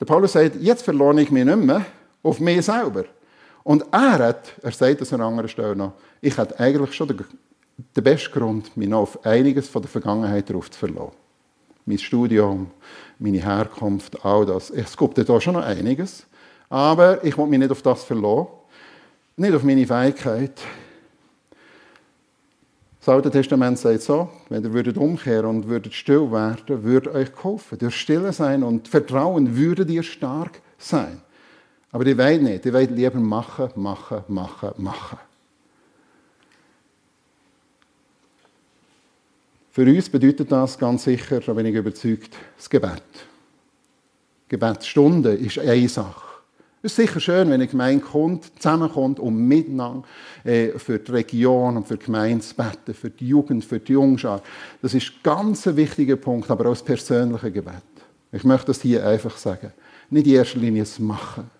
Der 0.00 0.06
Paulus 0.06 0.32
sagt, 0.32 0.56
jetzt 0.60 0.82
verlohne 0.82 1.22
ich 1.22 1.30
mich 1.30 1.44
nicht 1.44 1.58
mehr 1.58 1.86
auf 2.24 2.40
mich 2.40 2.64
selber. 2.64 3.04
Und 3.62 3.84
er 3.92 4.18
hat, 4.18 4.52
er 4.62 4.72
sagt 4.72 5.00
das 5.00 5.12
an 5.12 5.20
anderer 5.20 5.48
Stelle 5.48 5.76
noch, 5.76 5.92
ich 6.20 6.36
hatte 6.36 6.58
eigentlich 6.58 6.94
schon 6.94 7.08
den, 7.08 7.24
den 7.96 8.04
besten 8.04 8.32
Grund, 8.32 8.76
mich 8.76 8.88
noch 8.88 9.00
auf 9.00 9.24
einiges 9.24 9.68
von 9.68 9.82
der 9.82 9.90
Vergangenheit 9.90 10.48
darauf 10.48 10.70
zu 10.70 10.78
verlassen. 10.78 11.12
Mein 11.86 11.98
Studium, 11.98 12.70
meine 13.18 13.42
Herkunft, 13.42 14.24
all 14.24 14.46
das. 14.46 14.70
Es 14.70 14.96
gibt 14.96 15.16
da 15.18 15.40
schon 15.40 15.54
noch 15.54 15.64
einiges. 15.64 16.26
Aber 16.68 17.24
ich 17.24 17.36
will 17.36 17.46
mich 17.46 17.58
nicht 17.58 17.72
auf 17.72 17.82
das 17.82 18.04
verlassen. 18.04 18.46
Nicht 19.36 19.54
auf 19.54 19.62
meine 19.62 19.86
Fähigkeit. 19.86 20.60
Das 23.00 23.08
Alte 23.08 23.30
Testament 23.30 23.78
sagt 23.78 24.02
so, 24.02 24.28
wenn 24.50 24.62
ihr 24.62 24.72
würdet 24.74 24.98
umkehren 24.98 25.46
und 25.46 25.68
würdet 25.68 25.94
still 25.94 26.30
werden, 26.30 26.84
würde 26.84 27.14
euch 27.14 27.32
geholfen. 27.32 27.78
Durch 27.78 27.96
Stille 27.96 28.32
sein 28.32 28.62
und 28.62 28.88
Vertrauen 28.88 29.56
würdet 29.56 29.88
ihr 29.90 30.02
stark 30.02 30.60
sein. 30.76 31.22
Aber 31.92 32.04
die 32.04 32.16
wollen 32.16 32.44
nicht. 32.44 32.64
Die 32.64 32.72
wollen 32.72 32.94
lieber 32.94 33.18
machen, 33.18 33.70
machen, 33.74 34.22
machen, 34.28 34.70
machen. 34.76 35.18
Für 39.72 39.82
uns 39.82 40.08
bedeutet 40.08 40.50
das 40.50 40.78
ganz 40.78 41.04
sicher, 41.04 41.40
da 41.40 41.52
bin 41.52 41.66
ich 41.66 41.74
überzeugt, 41.74 42.36
das 42.56 42.68
Gebet. 42.68 43.02
Gebetsstunde 44.48 45.32
ist 45.32 45.60
eine 45.60 45.88
Sache. 45.88 46.30
Es 46.82 46.92
ist 46.92 46.96
sicher 46.96 47.20
schön, 47.20 47.48
wenn 47.48 47.54
eine 47.54 47.66
Gemeinde 47.68 48.04
kommt, 48.04 48.50
zusammenkommt, 48.56 49.20
um 49.20 49.46
miteinander 49.46 50.02
äh, 50.44 50.70
für 50.78 50.98
die 50.98 51.12
Region 51.12 51.76
und 51.76 51.86
für 51.86 51.98
die 51.98 52.06
Gemeinde 52.06 52.42
zu 52.42 52.54
beten, 52.54 52.94
für 52.94 53.10
die 53.10 53.28
Jugend, 53.28 53.64
für 53.64 53.78
die 53.78 53.92
Jungschar. 53.92 54.42
Das 54.80 54.94
ist 54.94 55.08
ein 55.08 55.20
ganz 55.22 55.66
wichtiger 55.66 56.16
Punkt, 56.16 56.50
aber 56.50 56.66
auch 56.66 56.70
das 56.70 56.82
persönliche 56.82 57.52
Gebet. 57.52 57.74
Ich 58.32 58.44
möchte 58.44 58.68
das 58.68 58.80
hier 58.80 59.06
einfach 59.06 59.36
sagen. 59.36 59.72
Nicht 60.08 60.26
in 60.26 60.34
erster 60.34 60.58
Linie 60.58 60.82
das 60.82 60.98
Machen. 60.98 61.59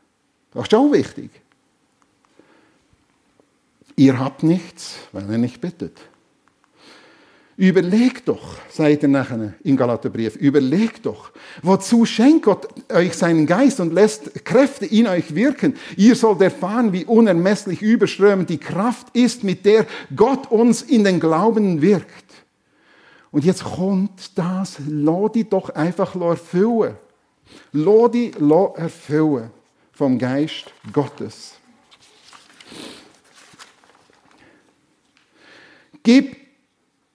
Das 0.53 0.65
ist 0.65 0.75
auch 0.75 0.91
wichtig. 0.93 1.31
Ihr 3.97 4.19
habt 4.19 4.43
nichts, 4.43 4.97
weil 5.13 5.31
ihr 5.31 5.39
nicht 5.39 5.61
bittet. 5.61 6.01
Überlegt 7.57 8.27
doch, 8.27 8.57
sagt 8.71 9.03
er 9.03 9.11
nachher 9.11 9.53
im 9.63 9.77
Galaterbrief, 9.77 10.35
überlegt 10.37 11.05
doch, 11.05 11.31
wozu 11.63 12.07
schenkt 12.07 12.47
Gott 12.47 12.69
euch 12.91 13.13
seinen 13.13 13.47
Geist 13.47 13.81
und 13.81 13.93
lässt 13.93 14.47
Kräfte 14.47 14.87
in 14.87 15.07
euch 15.07 15.35
wirken? 15.35 15.77
Ihr 15.99 16.17
sollt 16.17 16.41
erfahren, 16.41 16.95
wie 16.95 17.05
unermesslich 17.05 17.83
überströmend 17.83 18.49
die 18.49 18.57
Kraft 18.57 19.15
ist, 19.15 19.45
mit 19.45 19.67
der 19.67 19.87
Gott 20.17 20.51
uns 20.51 20.81
in 20.81 21.05
den 21.05 21.21
Glauben 21.21 21.83
wirkt. 21.83 22.33
Und 23.31 23.45
jetzt 23.45 23.63
kommt 23.63 24.39
das, 24.39 24.79
dich 24.79 25.49
doch 25.51 25.69
einfach 25.69 26.17
erfüllen. 26.17 26.97
Dich 27.75 28.41
erfüllen 28.41 29.51
vom 30.01 30.19
Geist 30.19 30.73
Gottes. 30.95 31.57
Gib 36.03 36.39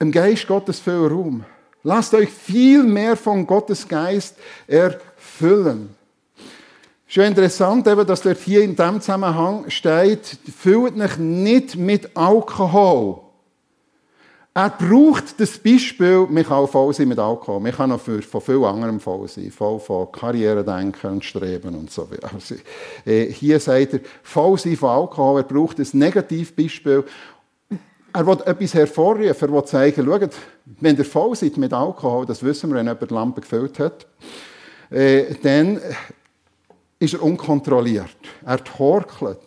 dem 0.00 0.12
Geist 0.12 0.46
Gottes 0.46 0.78
viel 0.78 1.08
Raum. 1.08 1.44
Lasst 1.82 2.14
euch 2.14 2.30
viel 2.30 2.84
mehr 2.84 3.16
von 3.16 3.44
Gottes 3.44 3.88
Geist 3.88 4.36
erfüllen. 4.68 5.96
Schon 7.08 7.24
interessant, 7.24 7.88
dass 7.88 8.22
dort 8.22 8.38
hier 8.38 8.62
in 8.62 8.76
diesem 8.76 9.00
Zusammenhang 9.00 9.68
steht, 9.68 10.38
füllt 10.56 10.96
euch 10.96 11.18
nicht 11.18 11.74
mit 11.74 12.16
Alkohol. 12.16 13.25
Er 14.56 14.70
braucht 14.70 15.38
das 15.38 15.58
Beispiel, 15.58 16.26
man 16.30 16.42
kann 16.42 16.54
auch 16.54 16.70
voll 16.70 16.94
sein 16.94 17.08
mit 17.08 17.18
Alkohol. 17.18 17.60
Man 17.60 17.72
kann 17.72 17.92
auch 17.92 18.00
von 18.00 18.40
viel 18.40 18.64
anderem 18.64 18.98
voll 19.00 19.28
sein. 19.28 19.50
Voll 19.50 19.78
von 19.78 20.10
Karrieredenken 20.10 21.10
und 21.10 21.24
Streben 21.26 21.74
und 21.74 21.90
so. 21.90 22.08
Also, 22.22 22.54
äh, 23.04 23.26
hier 23.26 23.60
sagt 23.60 23.92
er, 23.92 24.00
voll 24.22 24.56
sein 24.56 24.76
von 24.76 24.88
Alkohol. 24.88 25.40
Er 25.40 25.42
braucht 25.42 25.78
ein 25.78 25.86
Negativbeispiel. 25.92 27.04
Er 28.14 28.26
will 28.26 28.38
etwas 28.46 28.72
hervorrufen. 28.72 29.26
Er 29.26 29.52
will 29.52 29.64
zeigen, 29.66 30.06
schaut, 30.06 30.30
wenn 30.80 30.96
ihr 30.96 31.04
voll 31.04 31.36
seid 31.36 31.58
mit 31.58 31.74
Alkohol, 31.74 32.24
das 32.24 32.42
wissen 32.42 32.70
wir, 32.70 32.76
wenn 32.76 32.86
jemand 32.86 33.10
die 33.10 33.14
Lampe 33.14 33.42
gefüllt 33.42 33.78
hat, 33.78 34.06
äh, 34.88 35.34
dann 35.42 35.78
ist 36.98 37.12
er 37.12 37.22
unkontrolliert. 37.22 38.16
Er 38.46 38.64
torkelt. 38.64 39.40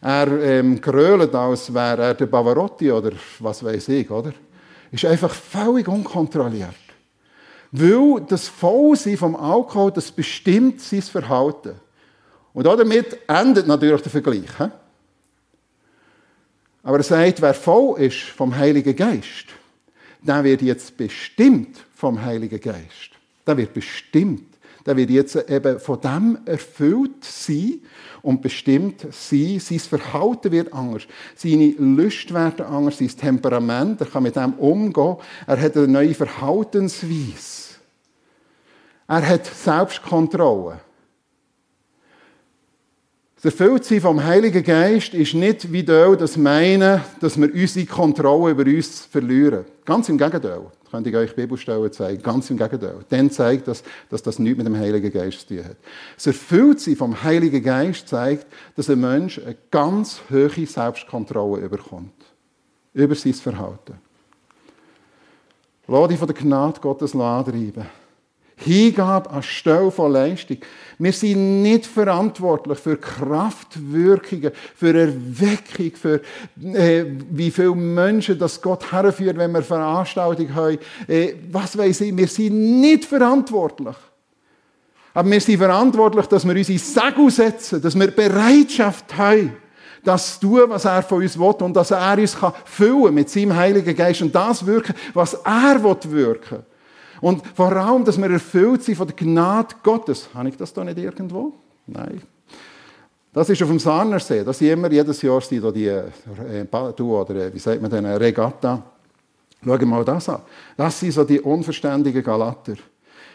Er 0.00 0.26
ähm, 0.26 0.80
grölt, 0.80 1.34
als 1.36 1.72
wäre 1.72 2.02
er 2.02 2.14
der 2.14 2.26
Bavarotti 2.26 2.90
oder 2.90 3.12
was 3.38 3.64
weiß 3.64 3.88
ich, 3.90 4.10
oder? 4.10 4.32
Ist 4.92 5.04
einfach 5.04 5.34
völlig 5.34 5.88
unkontrolliert. 5.88 6.74
Weil 7.72 8.24
das 8.28 8.48
Vollsein 8.48 9.16
vom 9.16 9.36
Alkohol, 9.36 9.90
das 9.92 10.10
bestimmt 10.10 10.80
sein 10.80 11.02
Verhalten. 11.02 11.74
Und 12.52 12.64
damit 12.64 13.18
endet 13.28 13.66
natürlich 13.66 14.02
der 14.02 14.12
Vergleich. 14.12 14.58
He? 14.58 14.68
Aber 16.82 16.98
er 16.98 17.02
sagt, 17.02 17.42
wer 17.42 17.52
voll 17.52 18.00
ist 18.00 18.16
vom 18.18 18.56
Heiligen 18.56 18.94
Geist, 18.94 19.46
der 20.22 20.42
wird 20.44 20.62
jetzt 20.62 20.96
bestimmt 20.96 21.84
vom 21.94 22.22
Heiligen 22.22 22.60
Geist. 22.60 23.10
Der 23.46 23.56
wird 23.56 23.74
bestimmt. 23.74 24.55
Der 24.86 24.96
wird 24.96 25.10
jetzt 25.10 25.50
eben 25.50 25.80
von 25.80 26.00
dem 26.00 26.38
erfüllt 26.46 27.24
sein 27.24 27.80
und 28.22 28.40
bestimmt 28.40 29.06
sein. 29.10 29.58
Sein 29.58 29.80
Verhalten 29.80 30.52
wird 30.52 30.72
anders. 30.72 31.02
Seine 31.34 31.74
Lust 31.78 32.32
werden 32.32 32.64
anders. 32.64 32.98
Sein 32.98 33.08
Temperament, 33.08 34.00
er 34.00 34.06
kann 34.06 34.22
mit 34.22 34.36
dem 34.36 34.54
umgehen. 34.54 35.16
Er 35.46 35.60
hat 35.60 35.76
eine 35.76 35.88
neue 35.88 36.14
Verhaltensweise. 36.14 37.74
Er 39.08 39.28
hat 39.28 39.46
Selbstkontrolle. 39.46 40.80
Das 43.36 43.44
Erfülltsein 43.44 44.00
vom 44.00 44.24
Heiligen 44.24 44.64
Geist 44.64 45.14
ist 45.14 45.34
nicht 45.34 45.70
wie 45.72 45.84
das 45.84 46.36
Meinen, 46.36 47.02
dass 47.20 47.38
wir 47.40 47.52
unsere 47.52 47.86
Kontrolle 47.86 48.52
über 48.52 48.64
uns 48.64 49.04
verlieren. 49.04 49.66
Ganz 49.86 50.08
im 50.08 50.18
Gegenteil 50.18 50.66
könnte 50.90 51.10
ich 51.10 51.16
euch 51.16 51.34
Bibelstellen 51.34 51.92
zeigen. 51.92 52.22
Ganz 52.22 52.50
im 52.50 52.56
Gegenteil. 52.56 52.98
Dann 53.08 53.30
zeigt 53.30 53.68
das, 53.68 53.84
dass 54.10 54.22
das 54.22 54.38
nichts 54.38 54.58
mit 54.58 54.66
dem 54.66 54.76
Heiligen 54.76 55.12
Geist 55.12 55.40
zu 55.40 55.54
tun 55.54 55.64
hat. 55.64 55.76
Das 56.16 56.26
Erfülltsein 56.26 56.96
vom 56.96 57.22
Heiligen 57.22 57.62
Geist 57.62 58.08
zeigt, 58.08 58.46
dass 58.76 58.90
ein 58.90 59.00
Mensch 59.00 59.38
eine 59.38 59.56
ganz 59.70 60.20
hohe 60.28 60.66
Selbstkontrolle 60.66 61.62
überkommt. 61.62 62.12
Über 62.92 63.14
sein 63.14 63.34
Verhalten. 63.34 63.98
Lass 65.86 66.08
dich 66.08 66.18
von 66.18 66.26
der 66.26 66.36
Gnade 66.36 66.80
Gottes 66.80 67.14
antreiben. 67.14 67.86
Hingabe 68.58 69.30
anstelle 69.30 69.90
von 69.90 70.12
Leistung. 70.12 70.56
Wir 70.98 71.12
sind 71.12 71.62
nicht 71.62 71.84
verantwortlich 71.84 72.78
für 72.78 72.96
Kraftwirkungen, 72.96 74.50
für 74.74 74.98
Erweckung, 74.98 75.92
für 75.94 76.22
äh, 76.74 77.04
wie 77.30 77.50
viele 77.50 77.74
Menschen 77.74 78.38
das 78.38 78.60
Gott 78.62 78.90
herführt, 78.90 79.36
wenn 79.36 79.52
wir 79.52 79.62
Veranstaltungen 79.62 80.54
haben. 80.54 80.78
Äh, 81.06 81.34
was 81.52 81.76
weiß 81.76 82.00
ich, 82.00 82.16
wir 82.16 82.28
sind 82.28 82.80
nicht 82.80 83.04
verantwortlich. 83.04 83.96
Aber 85.12 85.30
wir 85.30 85.40
sind 85.40 85.58
verantwortlich, 85.58 86.26
dass 86.26 86.46
wir 86.46 86.56
unsere 86.56 86.78
Segel 86.78 87.30
setzen, 87.30 87.82
dass 87.82 87.98
wir 87.98 88.10
Bereitschaft 88.10 89.16
haben, 89.18 89.54
das 90.02 90.40
zu 90.40 90.46
tun, 90.46 90.62
was 90.68 90.86
er 90.86 91.02
von 91.02 91.22
uns 91.22 91.38
will 91.38 91.54
und 91.60 91.76
dass 91.76 91.90
er 91.90 92.16
uns 92.16 92.36
füllen 92.64 93.04
kann 93.04 93.14
mit 93.14 93.28
seinem 93.28 93.54
Heiligen 93.54 93.94
Geist 93.94 94.22
und 94.22 94.34
das 94.34 94.64
wirken, 94.64 94.94
was 95.12 95.34
er 95.34 95.82
will 95.82 95.96
wirken 96.04 96.64
und 97.20 97.42
vor 97.54 97.72
allem, 97.72 98.04
dass 98.04 98.18
wir 98.18 98.30
erfüllt 98.30 98.82
sind 98.82 98.96
von 98.96 99.06
der 99.06 99.16
Gnade 99.16 99.74
Gottes. 99.82 100.28
Habe 100.34 100.48
ich 100.48 100.56
das 100.56 100.72
da 100.72 100.84
nicht 100.84 100.98
irgendwo? 100.98 101.52
Nein. 101.86 102.22
Das 103.32 103.50
ist 103.50 103.62
auf 103.62 103.68
dem 103.68 103.78
Sarnersee. 103.78 104.42
Das 104.42 104.60
ist 104.60 104.68
immer 104.70 104.90
jedes 104.90 105.20
Jahr 105.20 105.40
die, 105.40 105.60
die 105.60 105.86
äh, 105.86 106.66
du 106.96 107.16
oder 107.18 107.34
äh, 107.34 107.54
wie 107.54 107.58
sagt 107.58 107.82
man 107.82 107.90
denn, 107.90 108.06
Regatta. 108.06 108.82
Schau 109.62 109.86
mal 109.86 110.04
das 110.04 110.28
an. 110.28 110.40
Das 110.76 110.98
sind 110.98 111.12
so 111.12 111.24
die 111.24 111.40
unverständigen 111.40 112.22
Galater. 112.22 112.74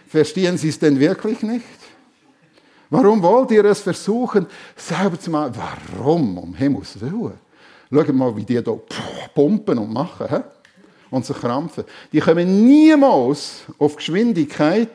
Verstehen 0.07 0.57
Sie 0.57 0.69
es 0.69 0.79
denn 0.79 0.99
wirklich 0.99 1.41
nicht? 1.43 1.65
Warum 2.89 3.21
wollt 3.21 3.51
ihr 3.51 3.63
es 3.65 3.81
versuchen, 3.81 4.47
selber 4.75 5.19
zu 5.19 5.31
machen? 5.31 5.55
Warum? 5.55 6.37
Um 6.37 6.53
Himmels 6.53 6.99
Willen. 6.99 7.33
Schau 7.91 8.13
mal, 8.13 8.35
wie 8.35 8.43
die 8.43 8.53
hier 8.59 8.79
pumpen 9.33 9.77
und 9.77 9.93
machen. 9.93 10.27
He? 10.29 10.37
Und 11.11 11.25
sich 11.25 11.37
krampfen. 11.37 11.83
Die 12.11 12.19
kommen 12.19 12.65
niemals 12.65 13.65
auf 13.77 13.95
Geschwindigkeit 13.95 14.89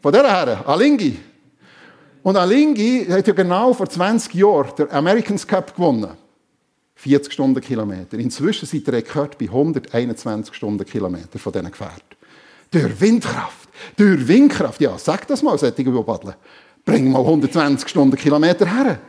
von 0.00 0.12
der 0.12 0.28
her, 0.28 0.68
Alingi. 0.68 1.18
Und 2.22 2.36
Alingi 2.36 3.06
hat 3.06 3.26
ja 3.26 3.32
genau 3.32 3.72
vor 3.72 3.88
20 3.88 4.32
Jahren 4.34 4.70
den 4.76 4.90
Americans 4.92 5.46
Cup 5.46 5.74
gewonnen. 5.74 6.10
40 6.94 7.32
Stundenkilometer. 7.32 8.18
Inzwischen 8.18 8.66
sind 8.66 8.86
der 8.86 8.94
Rekord 8.94 9.38
bei 9.38 9.46
121 9.46 10.54
Stundenkilometer 10.54 11.38
von 11.38 11.52
diesen 11.52 11.70
Gefährten. 11.70 12.16
Durch 12.70 13.00
Windkraft. 13.00 13.68
Durch 13.96 14.26
Windkraft. 14.26 14.80
Ja, 14.80 14.98
sag 14.98 15.26
das 15.26 15.42
mal, 15.42 15.56
solche 15.58 15.84
Badle. 15.84 16.36
Bring 16.84 17.10
mal 17.10 17.20
120 17.20 17.88
Stundenkilometer 17.88 18.66
her. 18.66 19.00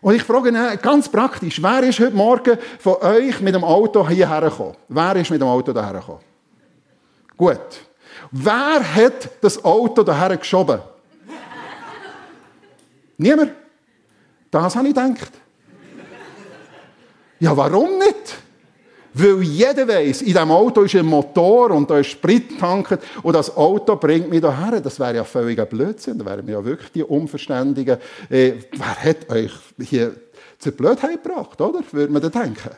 Und 0.00 0.14
ich 0.14 0.22
frage 0.22 0.50
ihn 0.50 0.78
ganz 0.80 1.08
praktisch, 1.08 1.60
wer 1.62 1.82
ist 1.82 1.98
heute 1.98 2.14
Morgen 2.14 2.56
von 2.78 2.96
euch 3.02 3.40
mit 3.40 3.54
dem 3.54 3.64
Auto 3.64 4.08
hierher 4.08 4.42
gekommen? 4.42 4.76
Wer 4.88 5.16
ist 5.16 5.30
mit 5.30 5.40
dem 5.40 5.48
Auto 5.48 5.72
hierher 5.72 5.94
gekommen? 5.94 6.20
Gut. 7.36 7.58
Wer 8.30 8.94
hat 8.94 9.30
das 9.40 9.64
Auto 9.64 10.04
hierher 10.04 10.36
geschoben? 10.36 10.80
Niemand? 13.16 13.52
Das 14.50 14.76
habe 14.76 14.88
ich 14.88 14.94
gedacht. 14.94 15.32
Ja, 17.40 17.56
warum 17.56 17.98
nicht? 17.98 18.36
Weil 19.14 19.42
jeder 19.42 19.88
weiß, 19.88 20.22
in 20.22 20.26
diesem 20.28 20.50
Auto 20.50 20.82
ist 20.82 20.94
ein 20.94 21.06
Motor 21.06 21.70
und 21.70 21.90
da 21.90 21.98
ist 21.98 22.08
Sprit 22.10 22.58
tanken 22.58 22.98
und 23.22 23.32
das 23.34 23.56
Auto 23.56 23.96
bringt 23.96 24.30
mich 24.30 24.40
hierher. 24.40 24.80
Das 24.80 25.00
wäre 25.00 25.16
ja 25.16 25.24
völliger 25.24 25.66
Blödsinn. 25.66 26.18
Da 26.18 26.24
wären 26.24 26.46
wir 26.46 26.54
ja 26.54 26.64
wirklich 26.64 26.92
die 26.92 27.02
Unverständigen. 27.02 27.98
Äh, 28.28 28.54
wer 28.72 29.04
hat 29.04 29.30
euch 29.30 29.52
hier 29.80 30.14
zur 30.58 30.72
Blödheit 30.72 31.22
gebracht, 31.22 31.60
oder? 31.60 31.80
Würde 31.90 32.12
man 32.12 32.22
da 32.22 32.28
denken. 32.28 32.70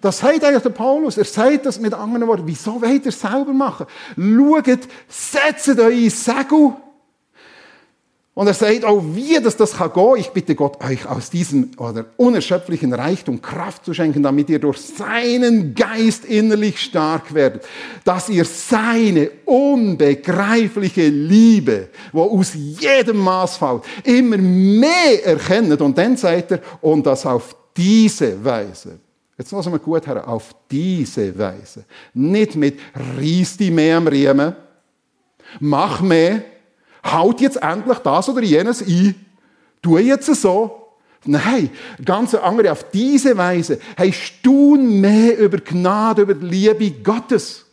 Das 0.00 0.18
sagt 0.18 0.44
eigentlich 0.44 0.62
der 0.62 0.70
Paulus. 0.70 1.16
Er 1.16 1.24
sagt 1.24 1.64
das 1.64 1.78
mit 1.78 1.94
anderen 1.94 2.26
Worten. 2.26 2.42
Wieso 2.44 2.82
wollt 2.82 3.04
ihr 3.04 3.10
es 3.10 3.20
selber 3.20 3.52
machen? 3.52 3.86
Schaut, 4.16 4.80
setzt 5.08 5.78
euch 5.78 6.12
Segel 6.12 6.72
und 8.34 8.46
er 8.46 8.54
sagt 8.54 8.86
auch, 8.86 9.02
wie 9.12 9.38
das, 9.42 9.58
das 9.58 9.74
kann 9.74 9.92
gehen. 9.92 10.16
Ich 10.16 10.30
bitte 10.30 10.54
Gott, 10.54 10.82
euch 10.82 11.06
aus 11.06 11.28
diesem 11.28 11.70
oder 11.76 12.06
unerschöpflichen 12.16 12.94
Reichtum 12.94 13.42
Kraft 13.42 13.84
zu 13.84 13.92
schenken, 13.92 14.22
damit 14.22 14.48
ihr 14.48 14.58
durch 14.58 14.78
seinen 14.78 15.74
Geist 15.74 16.24
innerlich 16.24 16.80
stark 16.80 17.34
werdet. 17.34 17.66
Dass 18.04 18.30
ihr 18.30 18.46
seine 18.46 19.30
unbegreifliche 19.44 21.08
Liebe, 21.08 21.90
wo 22.10 22.22
aus 22.22 22.52
jedem 22.54 23.18
Maß 23.18 23.58
fällt, 23.58 23.82
immer 24.04 24.38
mehr 24.38 25.26
erkennt. 25.26 25.82
Und 25.82 25.98
dann 25.98 26.16
sagt 26.16 26.52
er, 26.52 26.60
und 26.80 27.04
das 27.04 27.26
auf 27.26 27.54
diese 27.76 28.42
Weise. 28.42 28.98
Jetzt 29.36 29.52
lassen 29.52 29.72
wir 29.72 29.78
gut 29.78 30.06
her, 30.06 30.26
auf 30.26 30.54
diese 30.70 31.36
Weise. 31.38 31.84
Nicht 32.14 32.56
mit 32.56 32.78
reiss 33.18 33.58
die 33.58 33.70
mehr 33.70 33.98
am 33.98 34.06
Riemen, 34.06 34.54
mach 35.60 36.00
mehr, 36.00 36.42
haut 37.04 37.40
jetzt 37.40 37.62
endlich 37.62 37.98
das 37.98 38.28
oder 38.28 38.42
jenes 38.42 38.82
ein, 38.82 39.14
tu 39.80 39.98
jetzt 39.98 40.26
so. 40.34 40.78
Nein, 41.24 41.70
ganz 42.04 42.34
andere. 42.34 42.72
Auf 42.72 42.90
diese 42.90 43.36
Weise 43.36 43.78
hast 43.96 44.34
du 44.42 44.76
mehr 44.76 45.38
über 45.38 45.58
Gnade, 45.58 46.22
über 46.22 46.34
die 46.34 46.46
Liebe 46.46 46.90
Gottes. 47.02 47.66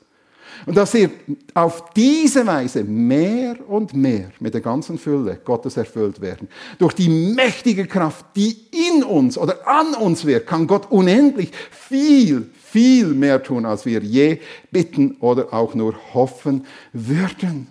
Und 0.66 0.76
dass 0.76 0.94
ihr 0.94 1.10
auf 1.54 1.94
diese 1.96 2.46
Weise 2.46 2.84
mehr 2.84 3.56
und 3.68 3.94
mehr 3.94 4.30
mit 4.40 4.54
der 4.54 4.62
ganzen 4.62 5.00
Fülle 5.00 5.40
Gottes 5.44 5.78
erfüllt 5.78 6.22
werden. 6.22 6.48
Durch 6.78 6.94
die 6.94 7.10
mächtige 7.10 7.88
Kraft, 7.88 8.26
die 8.36 8.56
in 8.94 9.04
uns 9.04 9.38
oder 9.38 9.68
an 9.68 9.96
uns 9.96 10.26
wirkt, 10.26 10.48
kann 10.48 10.68
Gott 10.68 10.92
unendlich 10.92 11.52
viel, 11.72 12.50
viel 12.64 13.08
mehr 13.08 13.42
tun, 13.42 13.66
als 13.66 13.86
wir 13.86 14.02
je 14.04 14.40
bitten 14.70 15.16
oder 15.22 15.54
auch 15.54 15.74
nur 15.74 15.96
hoffen 16.14 16.66
würden. 16.94 17.68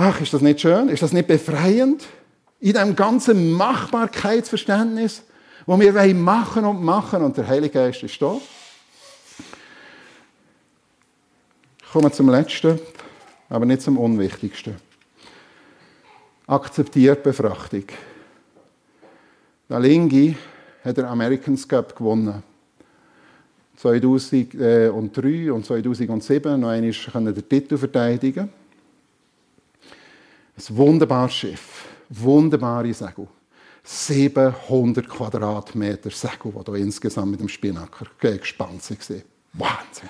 Ach, 0.00 0.20
ist 0.20 0.32
das 0.32 0.42
nicht 0.42 0.60
schön? 0.60 0.88
Ist 0.90 1.02
das 1.02 1.12
nicht 1.12 1.26
befreiend? 1.26 2.06
In 2.60 2.76
einem 2.76 2.94
ganzen 2.94 3.50
Machbarkeitsverständnis, 3.50 5.24
wo 5.66 5.76
wir 5.80 6.14
machen 6.14 6.64
und 6.64 6.84
machen 6.84 7.20
und 7.20 7.36
der 7.36 7.48
Heilige 7.48 7.72
Geist 7.72 8.04
ist 8.04 8.22
da. 8.22 8.36
Ich 11.82 11.90
komme 11.90 12.12
zum 12.12 12.28
Letzten, 12.28 12.78
aber 13.48 13.66
nicht 13.66 13.82
zum 13.82 13.98
Unwichtigsten. 13.98 14.76
Akzeptiert 16.46 17.24
Befrachtung. 17.24 17.86
Der 19.68 19.80
Lingi 19.80 20.36
hat 20.84 20.96
der 20.96 21.10
Americans 21.10 21.66
Cup 21.66 21.96
gewonnen. 21.96 22.40
2003 23.78 25.50
und 25.50 25.66
2007 25.66 26.60
noch 26.60 26.68
einmal 26.68 27.32
den 27.32 27.48
Titel 27.48 27.76
verteidigen. 27.76 28.48
Ein 30.58 30.76
wunderbares 30.76 31.34
Schiff, 31.34 31.84
wunderbare 32.08 32.92
Segel. 32.92 33.28
700 33.84 35.08
Quadratmeter 35.08 36.10
Segel, 36.10 36.52
die 36.52 36.70
hier 36.72 36.80
insgesamt 36.80 37.30
mit 37.30 37.40
dem 37.40 37.48
Spinnaker 37.48 38.06
gespannt 38.20 38.90
waren. 38.90 39.22
Wahnsinn! 39.52 40.08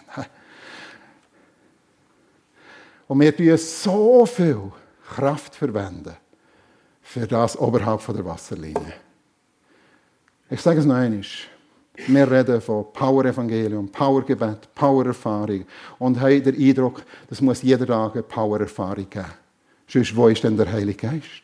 Und 3.08 3.20
wir 3.20 3.32
verwenden 3.32 3.58
so 3.58 4.24
viel 4.24 4.72
Kraft 5.14 5.54
verwenden 5.54 6.16
für 7.02 7.26
das 7.26 7.56
oberhalb 7.58 8.04
der 8.06 8.24
Wasserlinie. 8.24 8.94
Ich 10.48 10.62
sage 10.62 10.80
es 10.80 10.86
noch 10.86 10.94
einmal. 10.94 11.22
Wir 12.06 12.30
reden 12.30 12.60
von 12.60 12.90
Power-Evangelium, 12.92 13.90
Power-Gebet, 13.90 14.74
Power-Erfahrung 14.74 15.66
und 15.98 16.18
haben 16.18 16.42
den 16.42 16.56
Eindruck, 16.56 17.02
das 17.28 17.40
muss 17.42 17.60
jeder 17.60 17.86
Tag 17.86 18.14
eine 18.14 18.22
Power-Erfahrung 18.22 19.10
geben. 19.10 19.26
Sonst, 19.88 20.14
wo 20.14 20.28
ist 20.28 20.44
denn 20.44 20.56
der 20.56 20.70
Heilige 20.70 21.08
Geist? 21.08 21.42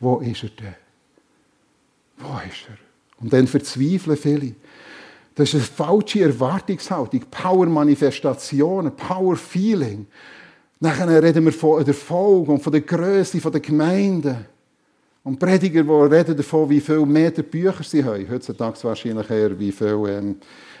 Wo 0.00 0.18
ist 0.18 0.42
er 0.42 0.48
denn? 0.50 0.74
Wo 2.16 2.38
ist 2.38 2.66
er? 2.68 2.78
Und 3.20 3.32
dann 3.32 3.46
verzweifeln 3.46 4.16
viele. 4.16 4.54
Das 5.34 5.50
ist 5.50 5.54
eine 5.54 5.64
falsche 5.64 6.22
Erwartungshaltung, 6.22 7.20
Power-Manifestationen, 7.30 8.96
Power-Feeling. 8.96 10.06
Nachher 10.80 11.22
reden 11.22 11.44
wir 11.44 11.52
von 11.52 11.84
der 11.84 11.94
Folge 11.94 12.52
und 12.52 12.62
von 12.62 12.72
der 12.72 12.80
Größe 12.80 13.38
der 13.38 13.60
Gemeinden. 13.60 14.46
Und 15.24 15.38
Prediger, 15.38 15.82
die 15.82 16.14
reden 16.14 16.36
davon, 16.36 16.70
wie 16.70 16.80
viele 16.80 17.04
Meter 17.04 17.42
Bücher 17.42 17.82
sie 17.82 18.02
haben. 18.02 18.28
Heutzutage 18.30 18.82
wahrscheinlich 18.84 19.28
eher, 19.28 19.58
wie 19.58 19.72
viele 19.72 20.18
ähm, 20.18 20.36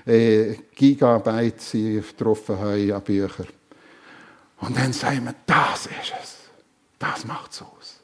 äh, 0.06 0.54
Gigabyte 0.74 1.60
sie 1.60 1.96
getroffen 1.96 2.58
haben 2.58 2.92
an 2.92 3.02
Büchern. 3.02 3.48
Und 4.60 4.76
dann 4.76 4.92
sagen 4.92 5.24
wir, 5.24 5.34
das 5.44 5.86
ist 5.86 6.14
es. 6.22 6.35
Das 6.98 7.26
macht 7.26 7.52
es 7.52 7.62
aus. 7.62 8.00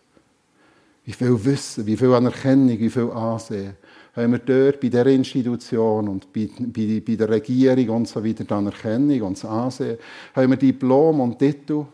Wie 1.05 1.13
viel 1.13 1.45
Wissen, 1.45 1.87
wie 1.87 1.97
viel 1.97 2.13
Anerkennung, 2.15 2.79
wie 2.79 2.91
viel 2.91 3.11
Ansehen 3.11 3.77
haben 4.15 4.33
wir 4.33 4.39
dort 4.39 4.81
bei 4.81 4.89
der 4.89 5.07
Institution 5.07 6.09
und 6.09 6.33
bei, 6.33 6.49
bei, 6.59 7.03
bei 7.05 7.17
der 7.17 7.29
Regierung 7.31 7.89
und 7.97 8.09
so 8.09 8.23
weiter 8.23 8.45
die 8.45 8.53
Anerkennung 8.53 9.23
und 9.23 9.37
das 9.39 9.45
Ansehen. 9.45 9.99
Haben 10.35 10.51
wir 10.51 10.57
Diplom 10.59 11.21
und 11.21 11.39
Titel. 11.39 11.87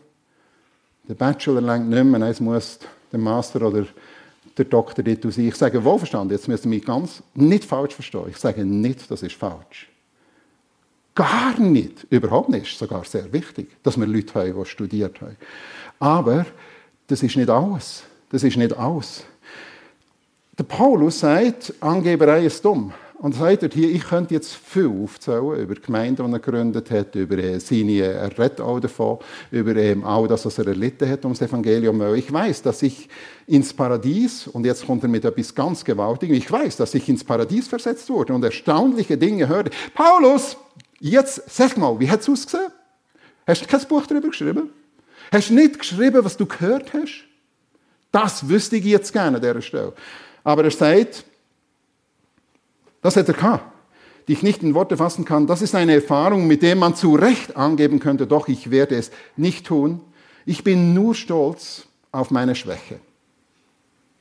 Der 1.07 1.13
Bachelor 1.15 1.61
längt 1.61 1.89
nicht 1.89 2.03
mehr, 2.03 2.21
es 2.23 2.39
muss 2.39 2.79
der 3.11 3.19
Master 3.19 3.61
oder 3.61 3.85
der 4.57 4.65
Doktortitel 4.65 5.31
sein. 5.31 5.47
Ich 5.47 5.55
sage 5.55 5.83
wohlverstanden, 5.83 6.35
jetzt 6.35 6.47
müssen 6.47 6.63
Sie 6.63 6.69
mich 6.69 6.85
ganz 6.85 7.23
nicht 7.33 7.63
falsch 7.63 7.95
verstehen. 7.95 8.25
Ich 8.29 8.37
sage 8.37 8.65
nicht, 8.65 9.09
das 9.09 9.23
ist 9.23 9.35
falsch. 9.35 9.89
Gar 11.15 11.59
nicht, 11.59 12.05
überhaupt 12.09 12.49
nicht, 12.49 12.77
sogar 12.77 13.03
sehr 13.05 13.31
wichtig, 13.33 13.69
dass 13.81 13.97
wir 13.97 14.05
Leute 14.05 14.33
haben, 14.35 14.53
die 14.53 14.69
studiert 14.69 15.21
haben. 15.21 15.37
Aber 15.99 16.45
das 17.09 17.23
ist 17.23 17.35
nicht 17.35 17.49
alles. 17.49 18.03
Das 18.29 18.43
ist 18.43 18.55
nicht 18.55 18.77
alles. 18.77 19.23
Der 20.57 20.63
Paulus 20.63 21.19
sagt, 21.19 21.73
Angeberei 21.79 22.45
ist 22.45 22.63
dumm. 22.63 22.93
Und 23.17 23.35
sagt 23.35 23.63
dort 23.63 23.73
hier, 23.73 23.89
ich 23.89 24.05
könnte 24.05 24.33
jetzt 24.33 24.53
viel 24.53 24.87
aufzählen 24.87 25.59
über 25.59 25.75
die 25.75 25.81
Gemeinde, 25.81 26.23
die 26.23 26.31
er 26.31 26.39
gegründet 26.39 26.89
hat, 26.89 27.15
über 27.15 27.37
äh, 27.37 27.59
seine, 27.59 28.03
er 28.03 28.29
redet 28.31 28.61
auch 28.61 28.79
davon, 28.79 29.17
über 29.51 29.75
ähm, 29.75 30.05
all 30.05 30.25
das, 30.29 30.45
was 30.45 30.57
er 30.57 30.67
erlitten 30.67 31.09
hat 31.09 31.25
um 31.25 31.33
das 31.33 31.41
Evangelium. 31.41 32.15
Ich 32.15 32.31
weiß, 32.31 32.61
dass 32.61 32.81
ich 32.81 33.09
ins 33.47 33.73
Paradies, 33.73 34.47
und 34.47 34.65
jetzt 34.65 34.85
kommt 34.85 35.03
er 35.03 35.09
mit 35.09 35.25
etwas 35.25 35.53
ganz 35.53 35.83
Gewaltigem, 35.83 36.37
ich 36.37 36.49
weiß, 36.49 36.77
dass 36.77 36.93
ich 36.93 37.09
ins 37.09 37.25
Paradies 37.25 37.67
versetzt 37.67 38.09
wurde 38.09 38.33
und 38.33 38.41
erstaunliche 38.41 39.17
Dinge 39.17 39.49
hörte. 39.49 39.71
Paulus, 39.93 40.55
jetzt 41.01 41.41
sag 41.49 41.75
mal, 41.75 41.99
wie 41.99 42.09
hat 42.09 42.21
es 42.21 42.29
ausgesehen? 42.29 42.71
Hast 43.45 43.63
du 43.63 43.65
kein 43.65 43.85
Buch 43.89 44.05
darüber 44.07 44.29
geschrieben? 44.29 44.69
Hast 45.31 45.49
du 45.49 45.53
nicht 45.53 45.79
geschrieben, 45.79 46.23
was 46.23 46.37
du 46.37 46.45
gehört 46.45 46.93
hast? 46.93 47.25
Das 48.11 48.47
wüsste 48.47 48.77
ich 48.77 48.85
jetzt 48.85 49.13
gerne 49.13 49.37
an 49.37 49.41
dieser 49.41 49.61
Stelle. 49.61 49.93
Aber 50.43 50.63
er 50.63 50.71
sagt, 50.71 51.23
das 53.01 53.15
hat 53.15 53.27
er 53.27 53.33
gehabt, 53.33 53.71
die 54.27 54.33
ich 54.33 54.43
nicht 54.43 54.63
in 54.63 54.73
Worte 54.73 54.97
fassen 54.97 55.25
kann. 55.25 55.47
Das 55.47 55.61
ist 55.61 55.75
eine 55.75 55.93
Erfahrung, 55.93 56.47
mit 56.47 56.63
der 56.63 56.75
man 56.75 56.95
zu 56.95 57.15
Recht 57.15 57.55
angeben 57.55 57.99
könnte, 57.99 58.25
doch 58.27 58.47
ich 58.47 58.71
werde 58.71 58.95
es 58.95 59.11
nicht 59.35 59.67
tun. 59.67 60.01
Ich 60.45 60.63
bin 60.63 60.93
nur 60.93 61.13
stolz 61.13 61.85
auf 62.11 62.31
meine 62.31 62.55
Schwäche. 62.55 62.99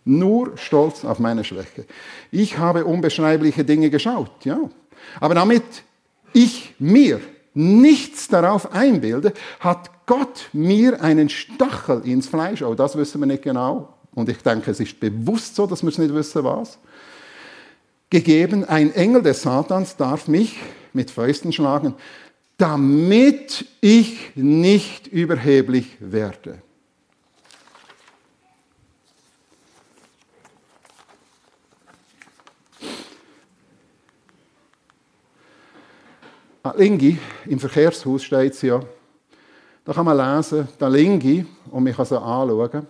Nur 0.04 0.56
stolz 0.56 1.04
auf 1.04 1.18
meine 1.18 1.44
Schwäche. 1.44 1.86
Ich 2.30 2.58
habe 2.58 2.84
unbeschreibliche 2.84 3.64
Dinge 3.64 3.90
geschaut, 3.90 4.30
ja. 4.44 4.58
Aber 5.20 5.34
damit 5.34 5.62
ich 6.32 6.74
mir 6.78 7.20
nichts 7.54 8.28
darauf 8.28 8.72
einbilde, 8.72 9.32
hat 9.60 9.90
Gott 10.06 10.48
mir 10.52 11.02
einen 11.02 11.28
Stachel 11.28 12.02
ins 12.04 12.28
Fleisch, 12.28 12.62
oh, 12.62 12.74
das 12.74 12.96
wissen 12.96 13.20
wir 13.20 13.26
nicht 13.26 13.42
genau, 13.42 13.94
und 14.14 14.28
ich 14.28 14.38
denke, 14.38 14.70
es 14.70 14.80
ist 14.80 14.98
bewusst 14.98 15.54
so, 15.54 15.66
dass 15.66 15.82
wir 15.82 15.90
es 15.90 15.98
nicht 15.98 16.14
wissen, 16.14 16.44
was, 16.44 16.78
gegeben, 18.10 18.64
ein 18.64 18.92
Engel 18.94 19.22
des 19.22 19.42
Satans 19.42 19.96
darf 19.96 20.28
mich 20.28 20.56
mit 20.92 21.10
Fäusten 21.10 21.52
schlagen, 21.52 21.94
damit 22.56 23.66
ich 23.80 24.32
nicht 24.34 25.06
überheblich 25.06 25.96
werde. 26.00 26.62
Lingi, 36.76 37.18
im 37.46 37.58
Verkehrshaus 37.58 38.24
steht 38.24 38.52
es 38.52 38.62
ja, 38.62 38.80
da 39.84 39.92
kann 39.92 40.04
man 40.04 40.16
lesen, 40.16 40.68
der 40.78 40.90
Lingi, 40.90 41.46
und 41.70 41.84
man 41.84 41.94
kann 41.94 42.04
sie 42.04 42.20
anschauen, 42.20 42.86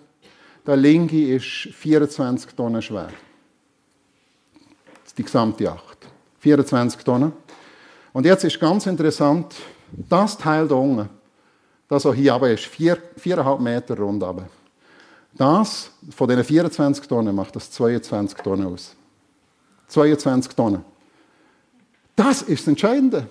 der 0.66 0.76
Lingi 0.76 1.34
ist 1.34 1.74
24 1.74 2.54
Tonnen 2.54 2.82
schwer 2.82 3.10
die 5.18 5.24
gesamte 5.24 5.64
Yacht. 5.64 6.06
24 6.38 7.02
Tonnen. 7.02 7.32
Und 8.12 8.24
jetzt 8.24 8.44
ist 8.44 8.58
ganz 8.60 8.86
interessant, 8.86 9.54
das 9.90 10.38
Teil 10.38 10.68
da 10.68 10.76
unten, 10.76 11.08
das 11.88 12.06
hier 12.14 12.34
aber 12.34 12.50
ist, 12.50 12.64
4,5 12.64 13.58
Meter 13.58 13.98
rund 13.98 14.22
aber. 14.22 14.48
Das 15.34 15.90
von 16.10 16.28
diesen 16.28 16.44
24 16.44 17.06
Tonnen 17.06 17.34
macht 17.34 17.56
das 17.56 17.70
22 17.70 18.38
Tonnen 18.38 18.66
aus. 18.66 18.94
22 19.88 20.54
Tonnen. 20.54 20.84
Das 22.14 22.42
ist 22.42 22.62
das 22.62 22.68
Entscheidende. 22.68 23.26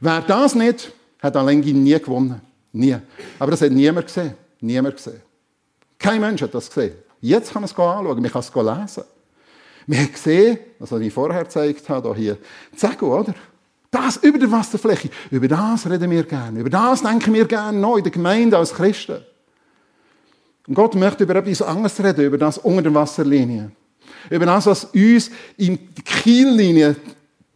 Wer 0.00 0.20
das 0.22 0.54
nicht, 0.54 0.92
hat 1.20 1.36
Alengi 1.36 1.72
nie 1.72 1.98
gewonnen. 1.98 2.40
Nie. 2.72 2.96
Aber 3.38 3.50
das 3.50 3.62
hat 3.62 3.72
niemand 3.72 4.06
gesehen. 4.06 4.34
Niemand 4.60 4.96
gesehen. 4.96 5.22
Kein 5.98 6.20
Mensch 6.20 6.42
hat 6.42 6.54
das 6.54 6.68
gesehen. 6.68 6.94
Jetzt 7.20 7.52
kann 7.52 7.62
man 7.62 7.70
es 7.70 7.72
anschauen, 7.72 8.22
man 8.22 8.30
kann 8.30 8.40
es 8.40 8.54
lesen. 8.54 9.04
Wir 9.86 9.98
haben 9.98 10.12
gesehen, 10.12 10.58
was 10.78 10.92
ich 10.92 11.12
vorher 11.12 11.44
gezeigt 11.44 11.88
habe, 11.88 12.14
hier, 12.14 12.36
Zegel, 12.74 13.08
oder? 13.08 13.34
Das 13.90 14.16
über 14.18 14.38
der 14.38 14.50
Wasserfläche, 14.50 15.10
über 15.30 15.48
das 15.48 15.88
reden 15.88 16.10
wir 16.10 16.24
gerne, 16.24 16.60
über 16.60 16.68
das 16.68 17.02
denken 17.02 17.32
wir 17.32 17.46
gerne 17.46 17.78
noch 17.78 17.96
in 17.96 18.02
der 18.02 18.12
Gemeinde 18.12 18.58
als 18.58 18.74
Christen. 18.74 19.18
Und 20.66 20.74
Gott 20.74 20.96
möchte 20.96 21.22
über 21.22 21.36
etwas 21.36 21.62
anderes 21.62 22.02
reden, 22.02 22.24
über 22.24 22.36
das 22.36 22.58
unter 22.58 22.82
der 22.82 22.94
Wasserlinie. 22.94 23.70
Über 24.28 24.46
das, 24.46 24.66
was 24.66 24.84
uns 24.86 25.30
in 25.56 25.78
die 25.94 26.02
Kiellinie 26.02 26.96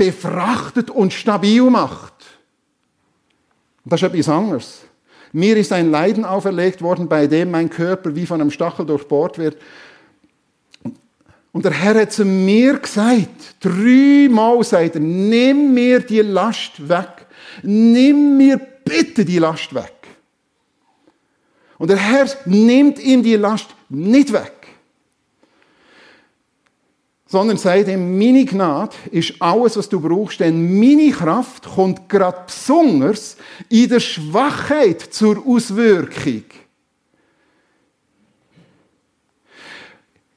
befrachtet 0.01 0.89
und 0.89 1.13
stabil 1.13 1.63
macht. 1.65 2.15
Das 3.85 4.01
ist 4.01 4.09
etwas 4.09 4.31
anderes. 4.31 4.81
Mir 5.31 5.59
ist 5.59 5.73
ein 5.75 5.91
Leiden 5.91 6.25
auferlegt 6.25 6.81
worden, 6.81 7.07
bei 7.07 7.27
dem 7.27 7.51
mein 7.51 7.69
Körper 7.69 8.17
wie 8.17 8.25
von 8.25 8.41
einem 8.41 8.51
Stachel 8.51 8.87
durchbohrt 8.87 9.37
wird. 9.37 9.59
Und 11.53 11.67
der 11.67 11.73
Herr 11.73 12.01
hat 12.01 12.13
zu 12.13 12.25
mir 12.25 12.79
gesagt, 12.79 13.57
dreimal 13.61 14.65
sagt 14.65 14.95
er, 14.95 15.03
nimm 15.03 15.75
mir 15.75 16.01
die 16.01 16.21
Last 16.21 16.89
weg. 16.89 17.27
Nimm 17.63 18.39
mir 18.39 18.59
bitte 18.83 19.27
die 19.27 19.39
Last 19.39 19.75
weg. 19.75 19.93
Und 21.77 21.89
der 21.89 21.99
Herr 21.99 22.27
nimmt 22.47 22.99
ihm 22.99 23.23
die 23.23 23.37
Last 23.37 23.69
nicht 23.91 24.33
weg. 24.33 24.60
Sondern 27.31 27.59
sagt 27.59 27.87
ihm, 27.87 28.18
meine 28.18 28.45
Gnade 28.45 28.97
ist 29.12 29.35
alles, 29.39 29.76
was 29.76 29.89
du 29.89 30.01
brauchst, 30.01 30.41
denn 30.41 30.81
meine 30.81 31.12
Kraft 31.12 31.64
kommt 31.64 32.09
gerade 32.09 32.43
besonders 32.45 33.37
in 33.68 33.89
der 33.89 34.01
Schwachheit 34.01 35.01
zur 35.01 35.47
Auswirkung. 35.47 36.43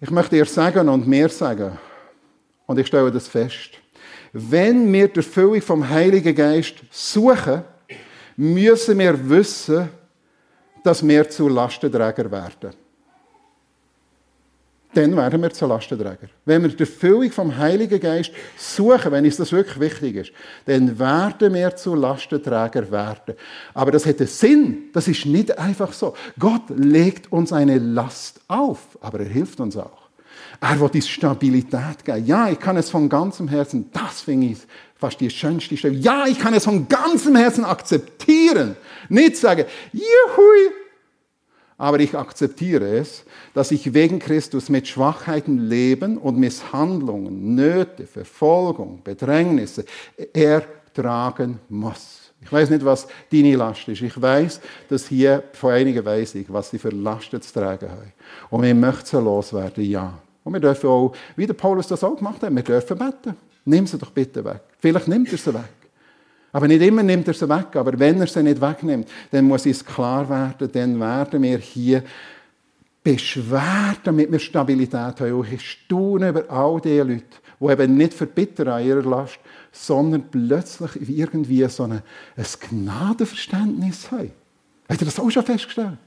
Ich 0.01 0.11
möchte 0.11 0.35
dir 0.35 0.45
sagen 0.45 0.87
und 0.87 1.07
mir 1.07 1.29
sagen, 1.29 1.79
und 2.67 2.77
ich 2.77 2.85
stelle 2.85 3.11
das 3.11 3.27
fest, 3.27 3.71
wenn 4.31 4.93
wir 4.93 5.07
die 5.07 5.17
Erfüllung 5.17 5.61
vom 5.63 5.89
Heiligen 5.89 6.35
Geist 6.35 6.75
suchen, 6.91 7.63
müssen 8.37 8.99
wir 8.99 9.29
wissen, 9.29 9.89
dass 10.83 11.05
wir 11.07 11.27
zu 11.27 11.49
Lastenträger 11.49 12.29
werden. 12.29 12.82
Dann 14.93 15.15
werden 15.17 15.41
wir 15.41 15.49
zu 15.51 15.65
Lastenträger. 15.65 16.29
Wenn 16.45 16.61
wir 16.61 16.69
die 16.69 16.81
Erfüllung 16.81 17.31
vom 17.31 17.57
Heiligen 17.57 17.99
Geist 17.99 18.31
suchen, 18.57 19.11
wenn 19.11 19.25
uns 19.25 19.37
das 19.37 19.51
wirklich 19.51 19.79
wichtig 19.79 20.15
ist, 20.15 20.31
dann 20.65 20.99
werden 20.99 21.53
wir 21.53 21.75
zu 21.75 21.95
Lastenträger 21.95 22.91
werden. 22.91 23.35
Aber 23.73 23.91
das 23.91 24.05
einen 24.05 24.27
Sinn. 24.27 24.89
Das 24.93 25.07
ist 25.07 25.25
nicht 25.25 25.57
einfach 25.57 25.93
so. 25.93 26.13
Gott 26.37 26.63
legt 26.69 27.31
uns 27.31 27.51
eine 27.51 27.79
Last 27.79 28.41
auf, 28.47 28.79
aber 29.01 29.21
er 29.21 29.29
hilft 29.29 29.59
uns 29.59 29.77
auch. 29.77 30.03
Er 30.61 30.79
will 30.79 30.89
uns 30.93 31.09
Stabilität 31.09 32.05
geben. 32.05 32.25
Ja, 32.25 32.49
ich 32.49 32.59
kann 32.59 32.77
es 32.77 32.89
von 32.89 33.09
ganzem 33.09 33.47
Herzen, 33.47 33.89
das 33.91 34.21
finde 34.21 34.47
ich 34.47 34.59
fast 34.95 35.19
die 35.19 35.29
schönste 35.29 35.75
Stelle. 35.75 35.95
Ja, 35.95 36.25
ich 36.27 36.39
kann 36.39 36.53
es 36.53 36.63
von 36.63 36.87
ganzem 36.87 37.35
Herzen 37.35 37.65
akzeptieren. 37.65 38.77
Nicht 39.09 39.35
sagen, 39.35 39.65
juhui, 39.91 40.71
aber 41.77 41.99
ich 41.99 42.15
akzeptiere 42.15 42.97
es, 42.97 43.25
dass 43.53 43.71
ich 43.71 43.93
wegen 43.93 44.19
Christus 44.19 44.69
mit 44.69 44.87
Schwachheiten 44.87 45.67
leben 45.67 46.17
und 46.17 46.37
Misshandlungen, 46.37 47.55
Nöte, 47.55 48.05
Verfolgung, 48.05 49.01
Bedrängnisse 49.03 49.85
ertragen 50.33 51.59
muss. 51.69 52.31
Ich 52.41 52.51
weiß 52.51 52.69
nicht, 52.69 52.83
was 52.83 53.07
deine 53.31 53.55
Last 53.55 53.87
ist. 53.87 54.01
Ich 54.01 54.21
weiß, 54.21 54.59
dass 54.89 55.07
hier 55.07 55.43
von 55.53 55.71
einigen 55.71 56.03
weiß 56.03 56.35
ich, 56.35 56.51
was 56.51 56.69
sie 56.69 56.77
für 56.77 56.89
Lasten 56.89 57.41
zu 57.41 57.53
tragen 57.53 57.89
haben. 57.89 58.13
Und 58.49 58.63
wir 58.63 58.75
möchten 58.75 59.05
sie 59.05 59.21
loswerden, 59.21 59.83
ja. 59.85 60.19
Und 60.43 60.53
wir 60.53 60.59
dürfen 60.59 60.89
auch, 60.89 61.13
wie 61.37 61.47
der 61.47 61.53
Paulus 61.53 61.87
das 61.87 62.03
auch 62.03 62.17
gemacht 62.17 62.41
hat, 62.43 62.53
wir 62.53 62.63
dürfen 62.63 62.97
beten. 62.97 63.37
Nimm 63.65 63.87
sie 63.87 63.97
doch 63.97 64.11
bitte 64.11 64.43
weg. 64.43 64.59
Vielleicht 64.77 65.07
nimmt 65.07 65.31
er 65.31 65.37
sie 65.37 65.53
weg. 65.53 65.82
Aber 66.53 66.67
nicht 66.67 66.83
immer 66.83 67.03
nimmt 67.03 67.27
er 67.27 67.33
sie 67.33 67.49
weg. 67.49 67.75
Aber 67.75 67.97
wenn 67.99 68.21
er 68.21 68.27
sie 68.27 68.43
nicht 68.43 68.61
wegnimmt, 68.61 69.09
dann 69.31 69.45
muss 69.45 69.65
es 69.65 69.83
klar 69.83 70.29
werden, 70.29 70.71
dann 70.71 70.99
werden 70.99 71.41
wir 71.41 71.57
hier 71.57 72.03
beschwert, 73.03 73.99
damit 74.03 74.31
wir 74.31 74.39
Stabilität 74.39 75.19
haben. 75.19 75.33
Und 75.33 75.51
ich 75.51 75.69
staune 75.69 76.29
über 76.29 76.49
all 76.49 76.79
die 76.79 76.99
Leute, 76.99 77.23
die 77.59 77.65
eben 77.65 77.97
nicht 77.97 78.13
verbittern 78.13 78.67
an 78.67 78.85
ihrer 78.85 79.01
Last, 79.01 79.39
sondern 79.71 80.29
plötzlich 80.29 81.09
irgendwie 81.09 81.67
so 81.67 81.83
ein, 81.83 82.01
ein 82.37 82.45
Gnadenverständnis 82.69 84.11
haben. 84.11 84.31
Habt 84.87 85.01
ihr 85.01 85.05
das 85.05 85.19
auch 85.19 85.31
schon 85.31 85.43
festgestellt? 85.43 85.97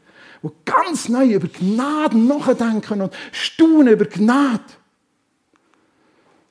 die 0.43 0.49
ganz 0.65 1.09
neu 1.09 1.35
über 1.35 1.49
Gnade 1.49 2.17
nachdenken 2.17 3.01
und 3.01 3.15
staunen 3.33 3.95
über 3.95 4.05
Gnade. 4.05 4.63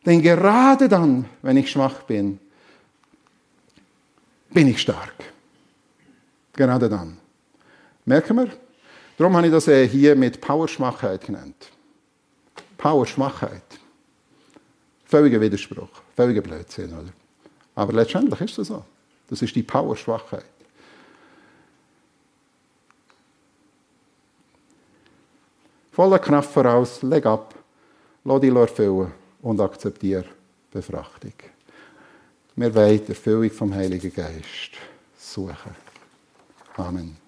Denn 0.06 0.22
gerade 0.22 0.90
dann, 0.90 1.26
wenn 1.42 1.58
ich 1.58 1.72
schwach 1.72 2.04
bin, 2.04 2.40
bin 4.56 4.70
ich 4.70 4.82
stark. 4.82 5.14
Gerade 6.54 6.88
dann. 6.88 7.18
Merken 8.06 8.38
wir? 8.38 8.50
Darum 9.18 9.36
habe 9.36 9.48
ich 9.48 9.54
das 9.54 9.66
hier 9.66 10.16
mit 10.16 10.40
Powerschwachheit 10.40 11.26
genannt. 11.26 11.70
Powerschwachheit. 12.78 13.80
Völliger 15.06 15.40
Widerspruch, 15.42 15.90
völliger 16.16 16.42
Blödsinn, 16.42 16.92
oder? 16.94 17.12
Aber 17.76 17.94
letztendlich 17.94 18.42
ist 18.42 18.58
das 18.58 18.68
so. 18.68 18.84
Das 19.30 19.42
ist 19.42 19.56
die 19.56 19.64
Powerschwachheit. 19.64 20.46
Voller 25.92 26.20
Kraft 26.20 26.52
voraus, 26.52 27.02
leg 27.04 27.26
ab, 27.26 27.56
lass 28.24 28.42
dich 28.42 28.54
erfüllen 28.54 29.12
und 29.42 29.60
akzeptiere 29.60 30.26
Befrachtung. 30.72 31.55
Wir 32.58 32.74
wollen 32.74 33.02
die 33.04 33.10
Erfüllung 33.10 33.52
vom 33.52 33.74
Heiligen 33.74 34.14
Geist 34.14 34.72
suchen. 35.18 35.76
Amen. 36.78 37.25